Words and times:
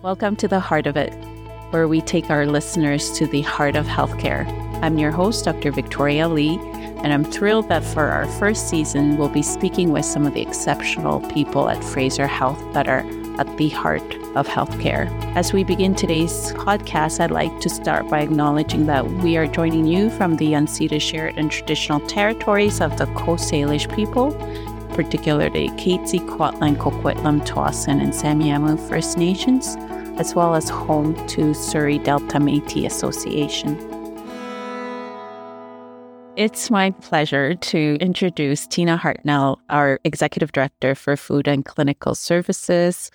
Welcome 0.00 0.36
to 0.36 0.46
the 0.46 0.60
heart 0.60 0.86
of 0.86 0.96
it, 0.96 1.12
where 1.70 1.88
we 1.88 2.00
take 2.00 2.30
our 2.30 2.46
listeners 2.46 3.10
to 3.18 3.26
the 3.26 3.40
heart 3.40 3.74
of 3.74 3.84
healthcare. 3.84 4.46
I'm 4.80 4.96
your 4.96 5.10
host, 5.10 5.44
Dr. 5.44 5.72
Victoria 5.72 6.28
Lee, 6.28 6.56
and 7.02 7.12
I'm 7.12 7.24
thrilled 7.24 7.68
that 7.68 7.82
for 7.82 8.04
our 8.04 8.28
first 8.38 8.70
season, 8.70 9.16
we'll 9.16 9.28
be 9.28 9.42
speaking 9.42 9.90
with 9.90 10.04
some 10.04 10.24
of 10.24 10.34
the 10.34 10.40
exceptional 10.40 11.20
people 11.32 11.68
at 11.68 11.82
Fraser 11.82 12.28
Health 12.28 12.62
that 12.74 12.86
are 12.86 13.04
at 13.40 13.56
the 13.56 13.70
heart 13.70 14.14
of 14.36 14.46
healthcare. 14.46 15.10
As 15.34 15.52
we 15.52 15.64
begin 15.64 15.96
today's 15.96 16.52
podcast, 16.52 17.18
I'd 17.18 17.32
like 17.32 17.58
to 17.58 17.68
start 17.68 18.08
by 18.08 18.20
acknowledging 18.20 18.86
that 18.86 19.04
we 19.04 19.36
are 19.36 19.48
joining 19.48 19.84
you 19.84 20.10
from 20.10 20.36
the 20.36 20.52
unceded, 20.52 21.00
shared, 21.00 21.36
and 21.36 21.50
traditional 21.50 21.98
territories 22.06 22.80
of 22.80 22.96
the 22.98 23.06
Coast 23.06 23.50
Salish 23.52 23.92
people 23.96 24.30
particularly 24.98 25.68
Katzie, 25.76 26.18
Kwantlen, 26.18 26.74
Coquitlam, 26.74 27.46
Tsawwassen, 27.46 28.02
and 28.02 28.12
Semiahmoo 28.12 28.76
First 28.88 29.16
Nations, 29.16 29.76
as 30.18 30.34
well 30.34 30.54
as 30.54 30.68
home 30.68 31.14
to 31.28 31.54
Surrey 31.54 31.98
Delta 31.98 32.38
Métis 32.38 32.86
Association. 32.86 33.76
It's 36.36 36.70
my 36.70 36.90
pleasure 36.90 37.54
to 37.54 37.98
introduce 38.00 38.66
Tina 38.66 38.96
Hartnell, 38.98 39.58
our 39.70 39.98
Executive 40.04 40.52
Director 40.52 40.94
for 40.94 41.16
Food 41.16 41.48
and 41.48 41.64
Clinical 41.64 42.14
Services, 42.14 43.10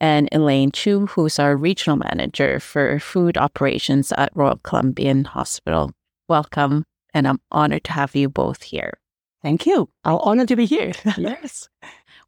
and 0.00 0.28
Elaine 0.32 0.72
Chu, 0.72 1.06
who's 1.06 1.38
our 1.38 1.56
Regional 1.56 1.96
Manager 1.96 2.58
for 2.58 2.98
Food 2.98 3.36
Operations 3.36 4.12
at 4.12 4.30
Royal 4.34 4.58
Columbian 4.64 5.24
Hospital. 5.24 5.92
Welcome, 6.28 6.84
and 7.12 7.28
I'm 7.28 7.40
honored 7.52 7.84
to 7.84 7.92
have 7.92 8.16
you 8.16 8.28
both 8.28 8.64
here. 8.64 8.98
Thank 9.42 9.66
you. 9.66 9.88
I'm 10.04 10.16
honored 10.16 10.48
to 10.48 10.56
be 10.56 10.66
here. 10.66 10.92
yes. 11.16 11.68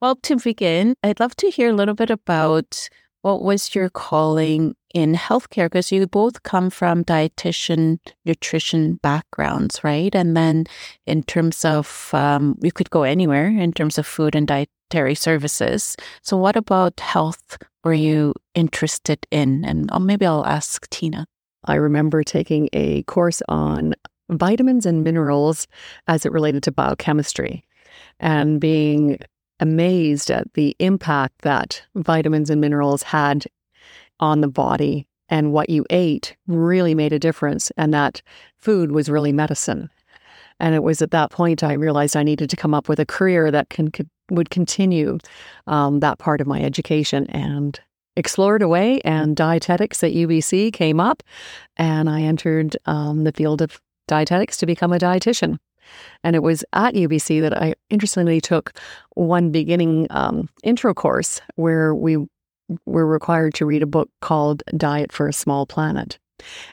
Well, 0.01 0.17
to 0.17 0.37
begin, 0.37 0.95
I'd 1.03 1.19
love 1.19 1.35
to 1.37 1.51
hear 1.51 1.71
a 1.71 1.75
little 1.75 1.95
bit 1.95 2.11
about 2.11 2.89
what 3.27 3.43
was 3.43 3.75
your 3.75 3.91
calling 3.91 4.77
in 4.95 5.15
healthcare? 5.17 5.67
Because 5.67 5.91
you 5.91 6.07
both 6.07 6.45
come 6.45 6.71
from 6.71 7.03
dietitian 7.03 7.99
nutrition 8.25 9.01
backgrounds 9.03 9.83
right? 9.83 10.15
And 10.15 10.37
then 10.37 10.67
in 11.07 11.25
terms 11.25 11.65
of 11.65 12.11
um, 12.13 12.57
you 12.63 12.71
could 12.71 12.89
go 12.91 13.03
anywhere 13.03 13.49
in 13.49 13.73
terms 13.73 13.99
of 13.99 14.07
food 14.07 14.37
and 14.37 14.47
dietary 14.47 15.17
services. 15.17 15.97
So 16.23 16.37
what 16.37 16.55
about 16.55 17.01
health 17.01 17.59
were 17.83 17.95
you 17.95 18.33
interested 18.55 19.27
in? 19.33 19.65
And 19.65 19.91
uh, 19.91 19.99
maybe 19.99 20.25
i'll 20.25 20.47
ask 20.47 20.89
tina. 20.91 21.27
I 21.65 21.75
remember 21.75 22.23
taking 22.23 22.69
a 22.73 23.03
course 23.05 23.43
on 23.49 23.95
vitamins 24.31 24.87
and 24.87 25.03
minerals 25.03 25.67
as 26.07 26.25
it 26.25 26.31
related 26.31 26.63
to 26.63 26.71
biochemistry 26.71 27.65
and 28.21 28.61
being 28.61 29.19
amazed 29.61 30.31
at 30.31 30.53
the 30.55 30.77
impact 30.79 31.43
that 31.43 31.83
vitamins 31.95 32.51
and 32.51 32.61
minerals 32.61 33.03
had 33.03 33.45
on 34.21 34.41
the 34.41 34.49
body 34.49 35.07
and 35.29 35.53
what 35.53 35.71
you 35.71 35.85
ate 35.91 36.37
really 36.47 36.95
made 36.95 37.13
a 37.13 37.19
difference 37.19 37.71
and 37.77 37.93
that 37.93 38.23
food 38.57 38.93
was 38.93 39.11
really 39.11 39.33
medicine 39.33 39.91
and 40.61 40.75
it 40.75 40.83
was 40.83 41.03
at 41.03 41.11
that 41.11 41.31
point 41.31 41.63
i 41.63 41.73
realized 41.73 42.17
i 42.17 42.23
needed 42.23 42.49
to 42.49 42.57
come 42.57 42.75
up 42.75 42.89
with 42.89 42.99
a 42.99 43.07
career 43.07 43.51
that 43.51 43.69
can, 43.71 43.91
could, 43.91 44.09
would 44.31 44.51
continue 44.51 45.19
um, 45.67 46.01
that 46.01 46.19
part 46.19 46.41
of 46.41 46.47
my 46.47 46.63
education 46.63 47.27
and 47.29 47.81
explored 48.17 48.63
away 48.63 49.01
and 49.05 49.37
dietetics 49.37 50.03
at 50.03 50.13
ubc 50.13 50.73
came 50.73 51.01
up 51.01 51.23
and 51.77 52.09
i 52.09 52.23
entered 52.23 52.77
um, 52.87 53.25
the 53.25 53.33
field 53.33 53.61
of 53.61 53.81
dietetics 54.07 54.57
to 54.59 54.67
become 54.67 54.93
a 54.93 54.99
dietitian. 54.99 55.59
And 56.23 56.37
it 56.37 56.43
was 56.43 56.65
at 56.73 56.95
UBC 56.95 57.41
that 57.41 57.57
I 57.57 57.75
interestingly 57.91 58.41
took 58.41 58.73
one 59.15 59.51
beginning 59.51 60.07
um, 60.11 60.49
intro 60.63 60.95
course 60.95 61.41
where 61.55 61.95
we 61.95 62.19
were 62.85 63.07
required 63.07 63.55
to 63.55 63.67
read 63.67 63.83
a 63.83 63.87
book 63.87 64.11
called 64.21 64.63
Diet 64.77 65.13
for 65.13 65.29
a 65.29 65.33
Small 65.33 65.67
Planet. 65.67 66.19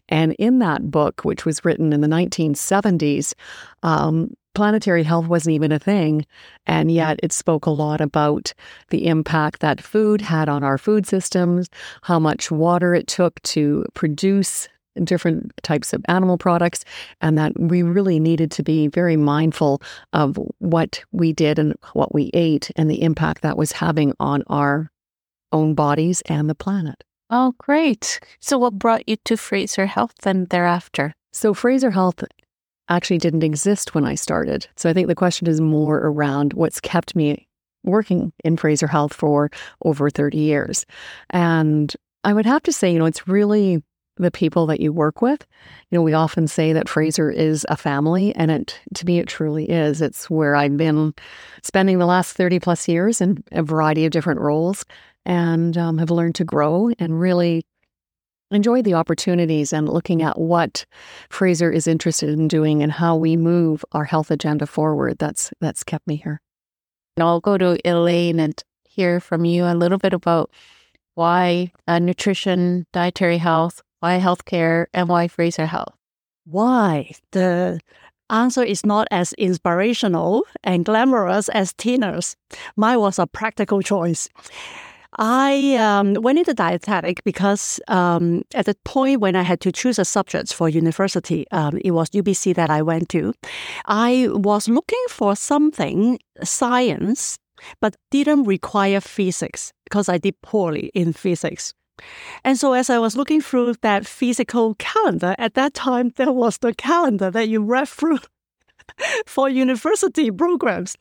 And 0.10 0.34
in 0.34 0.60
that 0.60 0.92
book, 0.92 1.22
which 1.24 1.46
was 1.46 1.64
written 1.64 1.94
in 1.94 2.02
the 2.02 2.08
1970s, 2.08 3.34
um, 3.82 4.36
planetary 4.54 5.04
health 5.04 5.28
wasn't 5.28 5.56
even 5.56 5.72
a 5.72 5.80
thing. 5.80 6.26
And 6.66 6.92
yet 6.92 7.20
it 7.24 7.32
spoke 7.32 7.66
a 7.66 7.72
lot 7.72 8.02
about 8.02 8.54
the 8.90 9.08
impact 9.08 9.62
that 9.62 9.82
food 9.82 10.22
had 10.22 10.50
on 10.50 10.64
our 10.64 10.78
food 10.78 11.06
systems, 11.06 11.70
how 12.04 12.20
much 12.20 12.52
water 12.52 12.94
it 12.94 13.08
took 13.08 13.42
to 13.44 13.86
produce 13.94 14.68
different 15.04 15.52
types 15.64 15.94
of 15.94 16.04
animal 16.08 16.38
products, 16.38 16.86
and 17.22 17.38
that 17.38 17.60
we 17.60 17.84
really 17.84 18.20
needed 18.20 18.52
to 18.52 18.64
be 18.64 18.88
very 18.88 19.18
mindful 19.18 19.82
of 20.14 20.38
what 20.60 21.04
we 21.12 21.34
did 21.34 21.60
and 21.60 21.74
what 21.94 22.14
we 22.14 22.30
ate 22.34 22.72
and 22.76 22.90
the 22.90 23.02
impact 23.02 23.42
that 23.42 23.58
was 23.58 23.72
having 23.72 24.14
on 24.20 24.44
our 24.48 24.92
own 25.52 25.74
bodies 25.74 26.22
and 26.28 26.50
the 26.50 26.56
planet. 26.56 27.04
Oh, 27.30 27.54
great. 27.58 28.20
So, 28.40 28.58
what 28.58 28.78
brought 28.78 29.08
you 29.08 29.16
to 29.26 29.38
Fraser 29.38 29.86
Health 29.86 30.14
then 30.22 30.46
thereafter? 30.50 31.14
So, 31.32 31.54
Fraser 31.54 31.92
Health 31.92 32.24
actually 32.90 33.18
didn't 33.18 33.44
exist 33.44 33.96
when 33.96 34.06
I 34.06 34.16
started. 34.16 34.68
So, 34.76 34.90
I 34.90 34.94
think 34.94 35.08
the 35.08 35.16
question 35.16 35.48
is 35.48 35.62
more 35.62 35.98
around 35.98 36.54
what's 36.54 36.80
kept 36.80 37.16
me 37.16 37.48
working 37.84 38.34
in 38.44 38.58
Fraser 38.58 38.88
Health 38.88 39.14
for 39.14 39.50
over 39.84 40.10
30 40.10 40.38
years. 40.38 40.86
And 41.30 41.94
I 42.24 42.34
would 42.34 42.46
have 42.46 42.64
to 42.64 42.72
say, 42.72 42.92
you 42.92 43.00
know, 43.00 43.06
it's 43.06 43.28
really 43.28 43.84
the 44.18 44.32
people 44.32 44.66
that 44.68 44.80
you 44.80 44.94
work 44.94 45.22
with. 45.22 45.46
You 45.90 45.98
know, 45.98 46.02
we 46.02 46.14
often 46.14 46.48
say 46.48 46.74
that 46.74 46.90
Fraser 46.90 47.30
is 47.32 47.66
a 47.70 47.78
family, 47.78 48.36
and 48.36 48.52
it 48.52 48.80
to 48.96 49.06
me 49.06 49.20
it 49.20 49.28
truly 49.28 49.70
is. 49.70 50.02
It's 50.02 50.30
where 50.30 50.56
I've 50.56 50.78
been 50.78 51.14
spending 51.64 52.00
the 52.00 52.06
last 52.06 52.36
30 52.36 52.60
plus 52.60 52.88
years 52.88 53.22
in 53.22 53.44
a 53.52 53.64
variety 53.64 54.06
of 54.06 54.12
different 54.12 54.42
roles 54.42 54.86
and 55.26 55.78
um, 55.78 55.98
have 55.98 56.12
learned 56.12 56.36
to 56.36 56.44
grow 56.44 56.92
and 57.00 57.20
really 57.20 57.66
enjoy 58.52 58.82
the 58.82 58.94
opportunities 58.94 59.74
and 59.74 59.90
looking 59.90 60.22
at 60.22 60.40
what 60.40 60.86
Fraser 61.30 61.72
is 61.72 61.88
interested 61.88 62.30
in 62.30 62.48
doing 62.48 62.84
and 62.84 62.92
how 62.92 63.16
we 63.16 63.36
move 63.36 63.84
our 63.94 64.04
health 64.06 64.30
agenda 64.30 64.68
forward. 64.68 65.18
That's 65.18 65.52
that's 65.60 65.84
kept 65.84 66.08
me 66.08 66.18
here. 66.18 66.42
And 67.18 67.24
I'll 67.24 67.40
go 67.42 67.58
to 67.58 67.78
Elaine 67.88 68.40
and 68.40 68.62
hear 68.88 69.20
from 69.20 69.46
you 69.46 69.66
a 69.66 69.74
little 69.76 69.98
bit 69.98 70.14
about 70.14 70.52
why 71.16 71.72
uh, 71.88 72.00
nutrition, 72.00 72.86
dietary 72.92 73.38
health, 73.38 73.82
why 74.04 74.20
healthcare, 74.20 74.88
and 74.94 75.08
why 75.08 75.30
Fraser 75.30 75.66
Health? 75.66 75.96
Why? 76.44 77.12
The 77.32 77.80
answer 78.30 78.62
is 78.62 78.86
not 78.86 79.08
as 79.12 79.32
inspirational 79.34 80.44
and 80.62 80.84
glamorous 80.84 81.48
as 81.48 81.72
Tina's. 81.72 82.36
Mine 82.76 83.00
was 83.00 83.18
a 83.18 83.26
practical 83.26 83.82
choice. 83.82 84.28
I 85.18 85.78
um, 85.78 86.16
went 86.16 86.40
into 86.40 86.54
dietetic 86.54 87.24
because 87.24 87.80
um, 87.88 88.42
at 88.54 88.66
the 88.66 88.76
point 88.84 89.22
when 89.22 89.38
I 89.38 89.44
had 89.44 89.62
to 89.62 89.72
choose 89.72 89.98
a 89.98 90.04
subject 90.04 90.54
for 90.54 90.68
university, 90.68 91.46
um, 91.52 91.80
it 91.86 91.92
was 91.92 92.10
UBC 92.10 92.56
that 92.56 92.70
I 92.70 92.82
went 92.82 93.08
to. 93.10 93.34
I 93.86 94.28
was 94.32 94.68
looking 94.68 95.06
for 95.08 95.34
something 95.38 96.20
science, 96.44 97.38
but 97.80 97.96
didn't 98.12 98.44
require 98.44 99.00
physics 99.00 99.72
because 99.86 100.10
I 100.10 100.18
did 100.18 100.42
poorly 100.42 100.92
in 100.94 101.14
physics. 101.14 101.74
And 102.44 102.58
so, 102.58 102.74
as 102.74 102.90
I 102.90 103.00
was 103.00 103.16
looking 103.16 103.42
through 103.42 103.76
that 103.82 104.06
physical 104.06 104.76
calendar, 104.76 105.36
at 105.38 105.54
that 105.54 105.74
time, 105.74 106.12
there 106.16 106.32
was 106.32 106.58
the 106.58 106.74
calendar 106.74 107.32
that 107.32 107.50
you 107.50 107.64
read 107.64 107.88
through 107.88 108.20
for 109.26 109.50
university 109.50 110.32
programs. 110.32 110.96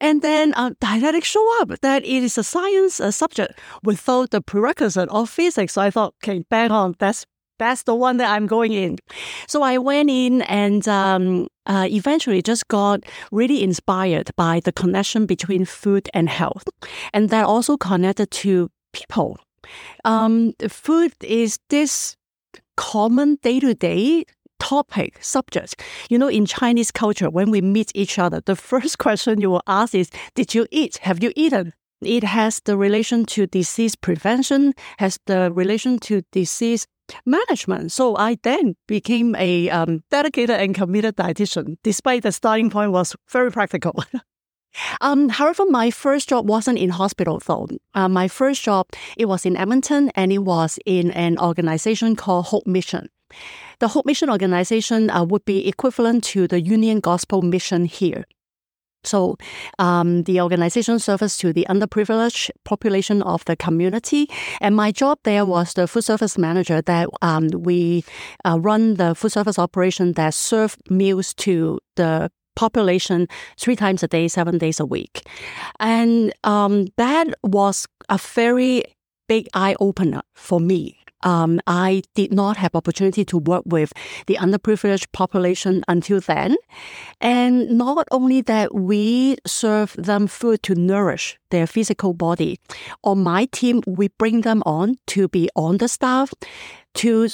And 0.00 0.22
then 0.22 0.54
uh, 0.54 0.70
dietetics 0.80 1.28
show 1.28 1.60
up 1.60 1.80
that 1.80 2.02
it 2.04 2.22
is 2.22 2.38
a 2.38 2.44
science 2.44 3.00
uh, 3.00 3.10
subject 3.10 3.58
without 3.82 4.30
the 4.30 4.40
prerequisite 4.40 5.08
of 5.10 5.28
physics. 5.28 5.74
So 5.74 5.82
I 5.82 5.90
thought, 5.90 6.14
okay, 6.22 6.44
bang 6.50 6.70
on, 6.70 6.94
that's 6.98 7.26
that's 7.58 7.82
the 7.82 7.94
one 7.94 8.16
that 8.16 8.30
I'm 8.30 8.46
going 8.46 8.72
in. 8.72 8.96
So 9.46 9.62
I 9.62 9.76
went 9.76 10.08
in 10.08 10.40
and 10.42 10.88
um, 10.88 11.46
uh, 11.66 11.86
eventually 11.90 12.40
just 12.40 12.66
got 12.68 13.04
really 13.30 13.62
inspired 13.62 14.30
by 14.34 14.60
the 14.64 14.72
connection 14.72 15.26
between 15.26 15.66
food 15.66 16.08
and 16.14 16.30
health. 16.30 16.64
And 17.12 17.28
that 17.28 17.44
also 17.44 17.76
connected 17.76 18.30
to 18.30 18.70
people 18.94 19.38
um, 20.04 20.52
food 20.68 21.12
is 21.22 21.58
this 21.68 22.16
common 22.76 23.36
day 23.42 23.60
to 23.60 23.74
day 23.74 24.24
topic, 24.58 25.18
subject. 25.20 25.82
You 26.10 26.18
know, 26.18 26.28
in 26.28 26.46
Chinese 26.46 26.92
culture, 26.92 27.30
when 27.30 27.50
we 27.50 27.60
meet 27.60 27.90
each 27.94 28.18
other, 28.18 28.40
the 28.44 28.56
first 28.56 28.98
question 29.04 29.40
you 29.40 29.50
will 29.50 29.62
ask 29.66 29.94
is, 29.94 30.10
Did 30.34 30.54
you 30.54 30.66
eat? 30.70 30.98
Have 30.98 31.22
you 31.22 31.32
eaten? 31.34 31.72
It 32.02 32.24
has 32.24 32.60
the 32.64 32.76
relation 32.76 33.26
to 33.26 33.46
disease 33.46 33.94
prevention, 33.94 34.72
has 34.98 35.18
the 35.26 35.52
relation 35.52 35.98
to 36.00 36.22
disease 36.32 36.86
management. 37.26 37.92
So 37.92 38.16
I 38.16 38.38
then 38.42 38.76
became 38.86 39.34
a 39.36 39.68
um, 39.68 40.02
dedicated 40.10 40.60
and 40.60 40.74
committed 40.74 41.16
dietitian, 41.16 41.76
despite 41.82 42.22
the 42.22 42.32
starting 42.32 42.70
point 42.70 42.92
was 42.92 43.14
very 43.28 43.50
practical. 43.50 44.02
Um, 45.00 45.28
however, 45.28 45.64
my 45.68 45.90
first 45.90 46.28
job 46.28 46.48
wasn't 46.48 46.78
in 46.78 46.90
hospital 46.90 47.40
though. 47.44 47.68
Uh, 47.94 48.08
my 48.08 48.28
first 48.28 48.62
job, 48.62 48.86
it 49.16 49.26
was 49.26 49.44
in 49.44 49.56
Edmonton 49.56 50.10
and 50.14 50.32
it 50.32 50.38
was 50.38 50.78
in 50.86 51.10
an 51.12 51.38
organization 51.38 52.16
called 52.16 52.46
Hope 52.46 52.66
Mission. 52.66 53.08
The 53.78 53.88
Hope 53.88 54.06
Mission 54.06 54.30
organization 54.30 55.10
uh, 55.10 55.24
would 55.24 55.44
be 55.44 55.66
equivalent 55.68 56.24
to 56.24 56.46
the 56.46 56.60
Union 56.60 57.00
Gospel 57.00 57.42
Mission 57.42 57.84
here. 57.84 58.24
So 59.02 59.36
um, 59.78 60.24
the 60.24 60.40
organization 60.42 60.98
serves 60.98 61.38
to 61.38 61.52
the 61.52 61.66
underprivileged 61.70 62.50
population 62.64 63.22
of 63.22 63.44
the 63.46 63.56
community, 63.56 64.28
and 64.60 64.76
my 64.76 64.92
job 64.92 65.18
there 65.24 65.46
was 65.46 65.72
the 65.72 65.88
food 65.88 66.04
service 66.04 66.36
manager. 66.36 66.82
That 66.82 67.08
um, 67.22 67.48
we 67.48 68.04
uh, 68.44 68.58
run 68.60 68.94
the 68.94 69.14
food 69.14 69.32
service 69.32 69.58
operation 69.58 70.12
that 70.14 70.34
serve 70.34 70.76
meals 70.90 71.32
to 71.34 71.80
the 71.96 72.30
population 72.56 73.26
three 73.58 73.76
times 73.76 74.02
a 74.02 74.08
day, 74.08 74.28
seven 74.28 74.58
days 74.58 74.80
a 74.80 74.86
week, 74.86 75.26
and 75.78 76.32
um, 76.44 76.86
that 76.96 77.28
was 77.42 77.86
a 78.08 78.18
very 78.18 78.84
big 79.28 79.48
eye 79.54 79.76
opener 79.80 80.22
for 80.34 80.60
me 80.60 81.00
um, 81.22 81.60
I 81.66 82.02
did 82.14 82.32
not 82.32 82.56
have 82.56 82.74
opportunity 82.74 83.24
to 83.26 83.38
work 83.38 83.64
with 83.66 83.92
the 84.26 84.36
underprivileged 84.36 85.12
population 85.12 85.84
until 85.88 86.20
then. 86.20 86.56
And 87.20 87.70
not 87.70 88.08
only 88.10 88.40
that, 88.42 88.74
we 88.74 89.36
serve 89.46 89.94
them 89.98 90.26
food 90.26 90.62
to 90.64 90.74
nourish 90.74 91.38
their 91.50 91.66
physical 91.66 92.14
body. 92.14 92.58
On 93.04 93.22
my 93.22 93.46
team, 93.46 93.82
we 93.86 94.08
bring 94.08 94.42
them 94.42 94.62
on 94.64 94.96
to 95.08 95.28
be 95.28 95.50
on 95.54 95.78
the 95.78 95.88
staff 95.88 96.32
to 96.94 97.28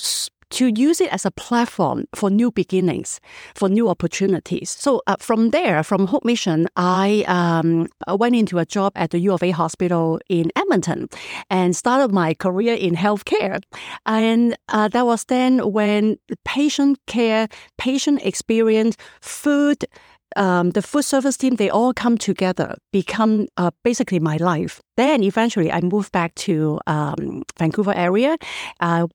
to 0.50 0.66
use 0.68 1.00
it 1.00 1.12
as 1.12 1.26
a 1.26 1.30
platform 1.30 2.04
for 2.14 2.30
new 2.30 2.50
beginnings, 2.50 3.20
for 3.54 3.68
new 3.68 3.88
opportunities. 3.88 4.70
So 4.70 5.02
uh, 5.06 5.16
from 5.18 5.50
there, 5.50 5.82
from 5.82 6.06
Hope 6.06 6.24
Mission, 6.24 6.68
I 6.76 7.24
um, 7.26 7.88
went 8.08 8.36
into 8.36 8.58
a 8.58 8.64
job 8.64 8.92
at 8.94 9.10
the 9.10 9.18
U 9.20 9.32
of 9.32 9.42
A 9.42 9.50
hospital 9.50 10.20
in 10.28 10.52
Edmonton 10.56 11.08
and 11.50 11.74
started 11.74 12.12
my 12.12 12.34
career 12.34 12.74
in 12.74 12.94
healthcare. 12.94 13.60
And 14.04 14.56
uh, 14.68 14.88
that 14.88 15.06
was 15.06 15.24
then 15.24 15.72
when 15.72 16.18
patient 16.44 16.98
care, 17.06 17.48
patient 17.78 18.20
experience, 18.24 18.96
food, 19.20 19.84
um, 20.36 20.70
the 20.70 20.82
food 20.82 21.04
service 21.04 21.36
team, 21.36 21.56
they 21.56 21.70
all 21.70 21.92
come 21.92 22.18
together, 22.18 22.76
become 22.92 23.48
uh, 23.56 23.70
basically 23.82 24.20
my 24.20 24.36
life. 24.36 24.80
Then 24.96 25.22
eventually 25.22 25.72
I 25.72 25.80
moved 25.80 26.12
back 26.12 26.34
to 26.46 26.80
um, 26.86 27.42
Vancouver 27.58 27.94
area, 27.94 28.36
uh, 28.80 29.06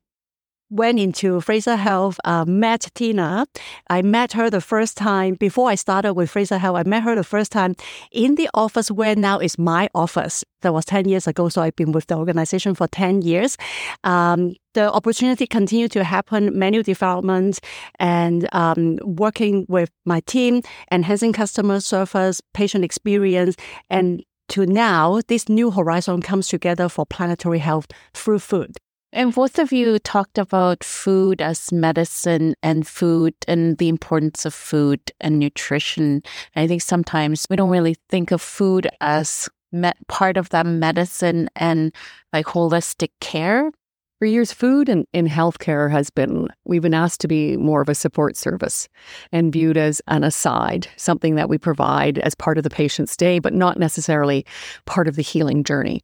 went 0.72 1.00
into 1.00 1.42
Fraser 1.42 1.76
Health, 1.76 2.20
uh, 2.24 2.46
met 2.46 2.90
Tina. 2.96 3.46
I 3.90 4.02
met 4.02 4.32
her 4.34 4.50
the 4.50 4.62
first 4.62 4.98
time 4.98 5.36
before 5.36 5.70
I 5.70 5.76
started 5.76 6.14
with 6.14 6.32
Fraser 6.32 6.58
Health. 6.58 6.78
I 6.78 6.84
met 6.84 7.04
her 7.04 7.14
the 7.14 7.24
first 7.24 7.52
time 7.52 7.76
in 8.12 8.36
the 8.36 8.50
office 8.54 8.90
where 8.90 9.16
now 9.16 9.38
is 9.38 9.60
my 9.60 9.90
office. 9.94 10.44
That 10.62 10.74
was 10.74 10.86
10 10.86 11.08
years 11.08 11.28
ago. 11.28 11.50
So 11.50 11.62
I've 11.62 11.76
been 11.76 11.92
with 11.92 12.08
the 12.08 12.16
organization 12.16 12.74
for 12.74 12.88
10 12.88 13.22
years. 13.22 13.58
Um, 14.04 14.54
the 14.74 14.92
opportunity 14.92 15.46
continued 15.46 15.92
to 15.92 16.04
happen, 16.04 16.58
menu 16.58 16.82
development 16.82 17.60
and 18.00 18.48
um, 18.54 18.98
working 19.04 19.66
with 19.68 19.92
my 20.06 20.22
team, 20.22 20.62
enhancing 20.92 21.34
customer 21.34 21.82
service, 21.82 22.42
patient 22.54 22.86
experience, 22.86 23.58
and 23.90 24.24
to 24.50 24.66
now, 24.66 25.22
this 25.30 25.48
new 25.48 25.72
horizon 25.72 26.22
comes 26.22 26.50
together 26.50 26.90
for 26.90 27.06
planetary 27.06 27.60
health 27.60 27.88
through 28.14 28.40
food. 28.40 28.78
And 29.14 29.36
both 29.36 29.60
of 29.60 29.74
you 29.74 30.00
talked 30.00 30.38
about 30.38 30.84
food 30.84 31.42
as 31.42 31.72
medicine 31.72 32.56
and 32.64 32.88
food 32.88 33.34
and 33.48 33.78
the 33.78 33.90
importance 33.90 34.46
of 34.46 34.54
food 34.54 35.12
and 35.20 35.38
nutrition. 35.38 36.24
And 36.56 36.64
I 36.64 36.68
think 36.68 36.82
sometimes 36.82 37.46
we 37.50 37.58
don't 37.58 37.70
really 37.70 37.98
think 38.10 38.32
of 38.32 38.42
food 38.42 38.88
as 39.02 39.50
me- 39.74 39.92
part 40.08 40.38
of 40.38 40.50
that 40.50 40.66
medicine 40.66 41.50
and 41.58 41.94
like 42.32 42.46
holistic 42.46 43.10
care. 43.20 43.72
For 44.20 44.26
years, 44.28 44.54
food 44.54 44.88
and 44.88 45.08
in 45.14 45.28
healthcare 45.28 45.90
has 45.92 46.12
been, 46.12 46.48
we've 46.64 46.84
been 46.84 46.94
asked 46.94 47.22
to 47.22 47.28
be 47.28 47.58
more 47.58 47.82
of 47.82 47.90
a 47.90 47.96
support 47.96 48.38
service 48.38 48.88
and 49.32 49.52
viewed 49.52 49.78
as 49.78 50.00
an 50.08 50.24
aside, 50.24 50.88
something 50.96 51.36
that 51.36 51.50
we 51.50 51.58
provide 51.58 52.20
as 52.20 52.36
part 52.36 52.60
of 52.60 52.64
the 52.64 52.70
patient's 52.70 53.18
day, 53.18 53.40
but 53.40 53.54
not 53.54 53.80
necessarily 53.80 54.46
part 54.86 55.08
of 55.08 55.16
the 55.16 55.24
healing 55.24 55.64
journey. 55.64 56.02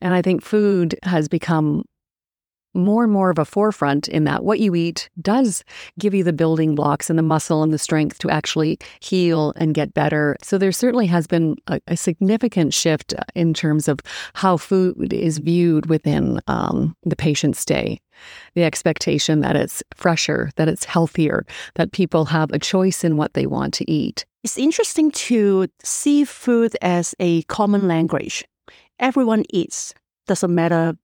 And 0.00 0.14
I 0.14 0.22
think 0.22 0.42
food 0.42 0.96
has 1.02 1.28
become 1.28 1.84
more 2.76 3.04
and 3.04 3.12
more 3.12 3.30
of 3.30 3.38
a 3.38 3.44
forefront 3.44 4.08
in 4.08 4.24
that 4.24 4.44
what 4.44 4.60
you 4.60 4.74
eat 4.74 5.08
does 5.20 5.64
give 5.98 6.14
you 6.14 6.22
the 6.22 6.32
building 6.32 6.74
blocks 6.74 7.10
and 7.10 7.18
the 7.18 7.22
muscle 7.22 7.62
and 7.62 7.72
the 7.72 7.78
strength 7.78 8.18
to 8.18 8.30
actually 8.30 8.78
heal 9.00 9.52
and 9.56 9.74
get 9.74 9.94
better. 9.94 10.36
So 10.42 10.58
there 10.58 10.72
certainly 10.72 11.06
has 11.06 11.26
been 11.26 11.56
a, 11.66 11.80
a 11.88 11.96
significant 11.96 12.74
shift 12.74 13.14
in 13.34 13.54
terms 13.54 13.88
of 13.88 14.00
how 14.34 14.56
food 14.56 15.12
is 15.12 15.38
viewed 15.38 15.86
within 15.86 16.40
um, 16.46 16.96
the 17.04 17.16
patient's 17.16 17.64
day. 17.64 18.00
The 18.54 18.64
expectation 18.64 19.40
that 19.40 19.56
it's 19.56 19.82
fresher, 19.94 20.50
that 20.56 20.68
it's 20.68 20.84
healthier, 20.84 21.44
that 21.74 21.92
people 21.92 22.24
have 22.26 22.50
a 22.50 22.58
choice 22.58 23.04
in 23.04 23.16
what 23.16 23.34
they 23.34 23.46
want 23.46 23.74
to 23.74 23.90
eat. 23.90 24.24
It's 24.42 24.56
interesting 24.56 25.10
to 25.10 25.68
see 25.82 26.24
food 26.24 26.76
as 26.80 27.14
a 27.18 27.42
common 27.42 27.88
language. 27.88 28.44
Everyone 28.98 29.44
eats. 29.50 29.92
Doesn't 30.26 30.54
matter 30.54 30.96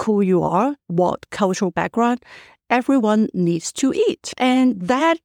who 0.00 0.20
you 0.20 0.42
are, 0.42 0.76
what 0.86 1.28
cultural 1.30 1.70
background, 1.70 2.22
everyone 2.70 3.28
needs 3.34 3.72
to 3.72 3.92
eat. 3.92 4.32
And 4.38 4.80
that 4.80 5.18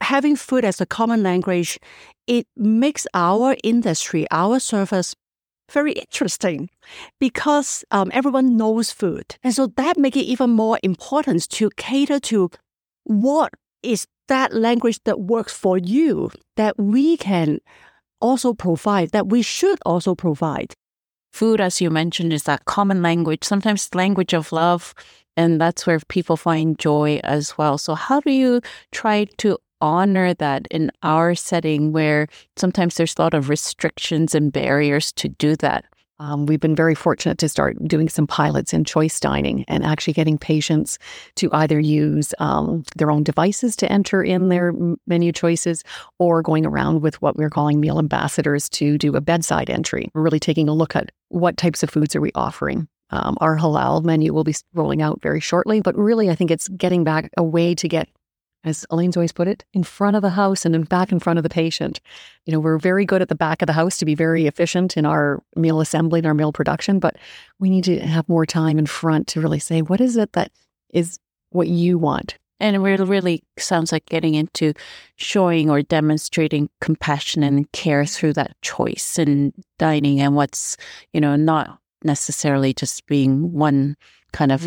having 0.00 0.36
food 0.36 0.64
as 0.64 0.80
a 0.80 0.86
common 0.86 1.22
language, 1.22 1.78
it 2.26 2.46
makes 2.56 3.06
our 3.14 3.56
industry, 3.62 4.26
our 4.30 4.58
service 4.58 5.14
very 5.70 5.92
interesting 5.92 6.70
because 7.18 7.84
um, 7.90 8.10
everyone 8.12 8.56
knows 8.56 8.92
food. 8.92 9.36
And 9.42 9.54
so 9.54 9.66
that 9.76 9.98
makes 9.98 10.16
it 10.16 10.20
even 10.20 10.50
more 10.50 10.78
important 10.82 11.48
to 11.50 11.70
cater 11.76 12.20
to 12.20 12.50
what 13.04 13.52
is 13.82 14.06
that 14.28 14.52
language 14.52 15.00
that 15.04 15.20
works 15.20 15.52
for 15.52 15.78
you 15.78 16.30
that 16.56 16.78
we 16.78 17.16
can 17.16 17.58
also 18.20 18.54
provide, 18.54 19.10
that 19.10 19.28
we 19.28 19.42
should 19.42 19.78
also 19.84 20.14
provide 20.14 20.74
food, 21.36 21.60
as 21.60 21.80
you 21.80 21.90
mentioned, 21.90 22.32
is 22.32 22.44
that 22.44 22.64
common 22.64 23.02
language, 23.02 23.44
sometimes 23.44 23.94
language 23.94 24.32
of 24.32 24.52
love. 24.52 24.94
And 25.36 25.60
that's 25.60 25.86
where 25.86 26.00
people 26.00 26.38
find 26.38 26.78
joy 26.78 27.20
as 27.22 27.58
well. 27.58 27.76
So, 27.76 27.94
how 27.94 28.20
do 28.20 28.32
you 28.32 28.62
try 28.90 29.26
to 29.36 29.58
honor 29.82 30.32
that 30.32 30.66
in 30.70 30.90
our 31.02 31.34
setting 31.34 31.92
where 31.92 32.26
sometimes 32.56 32.94
there's 32.94 33.14
a 33.18 33.22
lot 33.22 33.34
of 33.34 33.50
restrictions 33.50 34.34
and 34.34 34.50
barriers 34.50 35.12
to 35.12 35.28
do 35.28 35.54
that? 35.56 35.84
Um, 36.18 36.46
we've 36.46 36.60
been 36.60 36.74
very 36.74 36.94
fortunate 36.94 37.38
to 37.38 37.48
start 37.48 37.76
doing 37.86 38.08
some 38.08 38.26
pilots 38.26 38.72
in 38.72 38.84
choice 38.84 39.20
dining 39.20 39.64
and 39.68 39.84
actually 39.84 40.14
getting 40.14 40.38
patients 40.38 40.98
to 41.36 41.50
either 41.52 41.78
use 41.78 42.32
um, 42.38 42.84
their 42.96 43.10
own 43.10 43.22
devices 43.22 43.76
to 43.76 43.92
enter 43.92 44.22
in 44.22 44.48
their 44.48 44.72
menu 45.06 45.32
choices 45.32 45.84
or 46.18 46.42
going 46.42 46.64
around 46.64 47.02
with 47.02 47.20
what 47.20 47.36
we're 47.36 47.50
calling 47.50 47.80
meal 47.80 47.98
ambassadors 47.98 48.68
to 48.70 48.96
do 48.96 49.14
a 49.14 49.20
bedside 49.20 49.68
entry. 49.68 50.08
We're 50.14 50.22
really 50.22 50.40
taking 50.40 50.68
a 50.68 50.74
look 50.74 50.96
at 50.96 51.12
what 51.28 51.56
types 51.56 51.82
of 51.82 51.90
foods 51.90 52.16
are 52.16 52.20
we 52.20 52.32
offering. 52.34 52.88
Um, 53.10 53.36
our 53.40 53.56
halal 53.56 54.02
menu 54.02 54.32
will 54.32 54.44
be 54.44 54.54
rolling 54.74 55.00
out 55.00 55.20
very 55.22 55.40
shortly, 55.40 55.80
but 55.80 55.96
really, 55.96 56.28
I 56.28 56.34
think 56.34 56.50
it's 56.50 56.68
getting 56.68 57.04
back 57.04 57.30
a 57.36 57.42
way 57.42 57.74
to 57.74 57.88
get 57.88 58.08
as 58.64 58.84
Elaine's 58.90 59.16
always 59.16 59.32
put 59.32 59.48
it, 59.48 59.64
in 59.72 59.84
front 59.84 60.16
of 60.16 60.22
the 60.22 60.30
house 60.30 60.64
and 60.64 60.74
in 60.74 60.82
back 60.82 61.12
in 61.12 61.20
front 61.20 61.38
of 61.38 61.42
the 61.42 61.48
patient. 61.48 62.00
You 62.44 62.52
know, 62.52 62.60
we're 62.60 62.78
very 62.78 63.04
good 63.04 63.22
at 63.22 63.28
the 63.28 63.34
back 63.34 63.62
of 63.62 63.66
the 63.66 63.72
house 63.72 63.98
to 63.98 64.04
be 64.04 64.14
very 64.14 64.46
efficient 64.46 64.96
in 64.96 65.06
our 65.06 65.42
meal 65.54 65.80
assembly 65.80 66.18
and 66.18 66.26
our 66.26 66.34
meal 66.34 66.52
production, 66.52 66.98
but 66.98 67.16
we 67.58 67.70
need 67.70 67.84
to 67.84 68.00
have 68.00 68.28
more 68.28 68.46
time 68.46 68.78
in 68.78 68.86
front 68.86 69.28
to 69.28 69.40
really 69.40 69.60
say, 69.60 69.82
what 69.82 70.00
is 70.00 70.16
it 70.16 70.32
that 70.32 70.50
is 70.90 71.18
what 71.50 71.68
you 71.68 71.98
want? 71.98 72.36
And 72.58 72.74
it 72.74 72.78
really 72.80 73.44
sounds 73.58 73.92
like 73.92 74.06
getting 74.06 74.34
into 74.34 74.72
showing 75.16 75.68
or 75.68 75.82
demonstrating 75.82 76.70
compassion 76.80 77.42
and 77.42 77.70
care 77.72 78.06
through 78.06 78.32
that 78.34 78.56
choice 78.62 79.18
in 79.18 79.52
dining 79.78 80.20
and 80.20 80.34
what's, 80.34 80.76
you 81.12 81.20
know, 81.20 81.36
not 81.36 81.78
necessarily 82.02 82.72
just 82.72 83.06
being 83.06 83.52
one 83.52 83.96
kind 84.32 84.52
of 84.52 84.66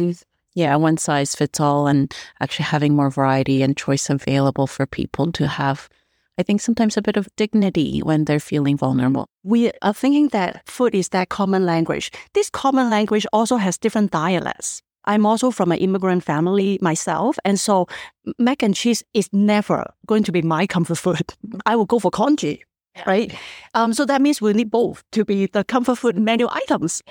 yeah, 0.54 0.76
one 0.76 0.98
size 0.98 1.36
fits 1.36 1.60
all, 1.60 1.88
and 1.88 2.14
actually 2.40 2.66
having 2.66 2.96
more 2.96 3.10
variety 3.10 3.62
and 3.62 3.78
choice 3.78 4.10
available 4.10 4.68
for 4.68 4.86
people 4.86 5.32
to 5.34 5.48
have. 5.48 5.90
I 6.38 6.44
think 6.44 6.62
sometimes 6.62 6.96
a 6.96 7.02
bit 7.02 7.18
of 7.18 7.28
dignity 7.36 8.00
when 8.00 8.26
they're 8.26 8.40
feeling 8.40 8.78
vulnerable. 8.78 9.28
We 9.44 9.72
are 9.82 9.94
thinking 9.94 10.30
that 10.30 10.68
food 10.68 10.96
is 10.96 11.10
that 11.10 11.30
common 11.30 11.66
language. 11.66 12.12
This 12.34 12.50
common 12.50 12.90
language 12.90 13.26
also 13.34 13.58
has 13.58 13.78
different 13.78 14.12
dialects. 14.12 14.82
I'm 15.06 15.26
also 15.26 15.52
from 15.52 15.72
an 15.72 15.80
immigrant 15.80 16.24
family 16.24 16.78
myself, 16.82 17.38
and 17.44 17.60
so 17.60 17.88
mac 18.38 18.64
and 18.64 18.76
cheese 18.76 19.04
is 19.14 19.30
never 19.34 19.94
going 20.08 20.24
to 20.24 20.32
be 20.32 20.42
my 20.42 20.68
comfort 20.68 20.98
food. 20.98 21.34
I 21.66 21.76
will 21.76 21.86
go 21.86 22.00
for 22.00 22.12
congee 22.12 22.64
right? 23.06 23.34
Um, 23.74 23.94
so 23.94 24.06
that 24.06 24.22
means 24.22 24.42
we 24.42 24.54
need 24.54 24.72
both 24.72 25.04
to 25.12 25.26
be 25.26 25.48
the 25.48 25.64
comfort 25.64 25.98
food 25.98 26.18
menu 26.18 26.48
items. 26.50 27.02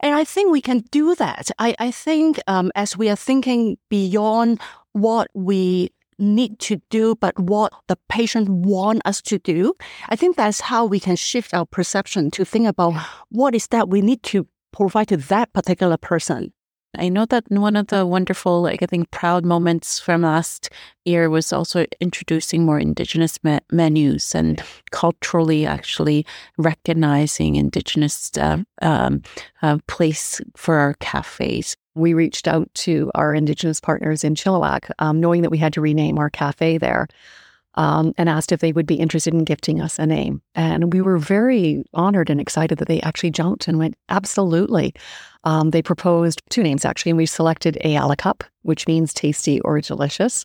And 0.00 0.14
I 0.14 0.24
think 0.24 0.50
we 0.50 0.60
can 0.60 0.80
do 0.90 1.14
that. 1.16 1.50
I, 1.58 1.74
I 1.78 1.90
think 1.90 2.40
um, 2.46 2.72
as 2.74 2.96
we 2.96 3.08
are 3.08 3.16
thinking 3.16 3.78
beyond 3.88 4.60
what 4.92 5.28
we 5.34 5.90
need 6.18 6.58
to 6.58 6.80
do, 6.90 7.14
but 7.16 7.38
what 7.38 7.72
the 7.88 7.98
patient 8.08 8.48
want 8.48 9.02
us 9.04 9.20
to 9.22 9.38
do, 9.38 9.74
I 10.08 10.16
think 10.16 10.36
that's 10.36 10.60
how 10.60 10.86
we 10.86 10.98
can 10.98 11.16
shift 11.16 11.52
our 11.52 11.66
perception 11.66 12.30
to 12.32 12.44
think 12.44 12.66
about 12.66 12.94
what 13.28 13.54
is 13.54 13.66
that 13.68 13.88
we 13.88 14.00
need 14.00 14.22
to 14.24 14.46
provide 14.72 15.08
to 15.08 15.16
that 15.16 15.52
particular 15.52 15.96
person 15.96 16.52
I 16.98 17.08
know 17.08 17.26
that 17.26 17.44
one 17.48 17.76
of 17.76 17.88
the 17.88 18.06
wonderful, 18.06 18.62
like 18.62 18.82
I 18.82 18.86
think, 18.86 19.10
proud 19.10 19.44
moments 19.44 19.98
from 19.98 20.22
last 20.22 20.70
year 21.04 21.28
was 21.28 21.52
also 21.52 21.86
introducing 22.00 22.64
more 22.64 22.78
indigenous 22.78 23.42
me- 23.44 23.60
menus 23.70 24.34
and 24.34 24.62
culturally 24.90 25.66
actually 25.66 26.26
recognizing 26.58 27.56
indigenous 27.56 28.30
uh, 28.38 28.58
um, 28.82 29.22
uh, 29.62 29.78
place 29.88 30.40
for 30.56 30.76
our 30.76 30.94
cafes. 30.94 31.76
We 31.94 32.14
reached 32.14 32.46
out 32.46 32.72
to 32.74 33.10
our 33.14 33.34
indigenous 33.34 33.80
partners 33.80 34.24
in 34.24 34.34
Chilliwack, 34.34 34.90
um, 34.98 35.20
knowing 35.20 35.42
that 35.42 35.50
we 35.50 35.58
had 35.58 35.72
to 35.74 35.80
rename 35.80 36.18
our 36.18 36.30
cafe 36.30 36.78
there 36.78 37.08
um, 37.76 38.14
and 38.16 38.28
asked 38.28 38.52
if 38.52 38.60
they 38.60 38.72
would 38.72 38.86
be 38.86 38.94
interested 38.94 39.34
in 39.34 39.44
gifting 39.44 39.80
us 39.80 39.98
a 39.98 40.06
name. 40.06 40.40
And 40.54 40.92
we 40.92 41.00
were 41.00 41.18
very 41.18 41.84
honored 41.92 42.30
and 42.30 42.40
excited 42.40 42.78
that 42.78 42.88
they 42.88 43.00
actually 43.02 43.30
jumped 43.30 43.68
and 43.68 43.78
went, 43.78 43.96
absolutely. 44.08 44.94
Um, 45.44 45.70
they 45.70 45.82
proposed 45.82 46.42
two 46.50 46.62
names 46.62 46.84
actually, 46.84 47.10
and 47.10 47.18
we 47.18 47.26
selected 47.26 47.78
Cup, 48.18 48.44
which 48.62 48.86
means 48.86 49.12
tasty 49.12 49.60
or 49.60 49.80
delicious. 49.80 50.44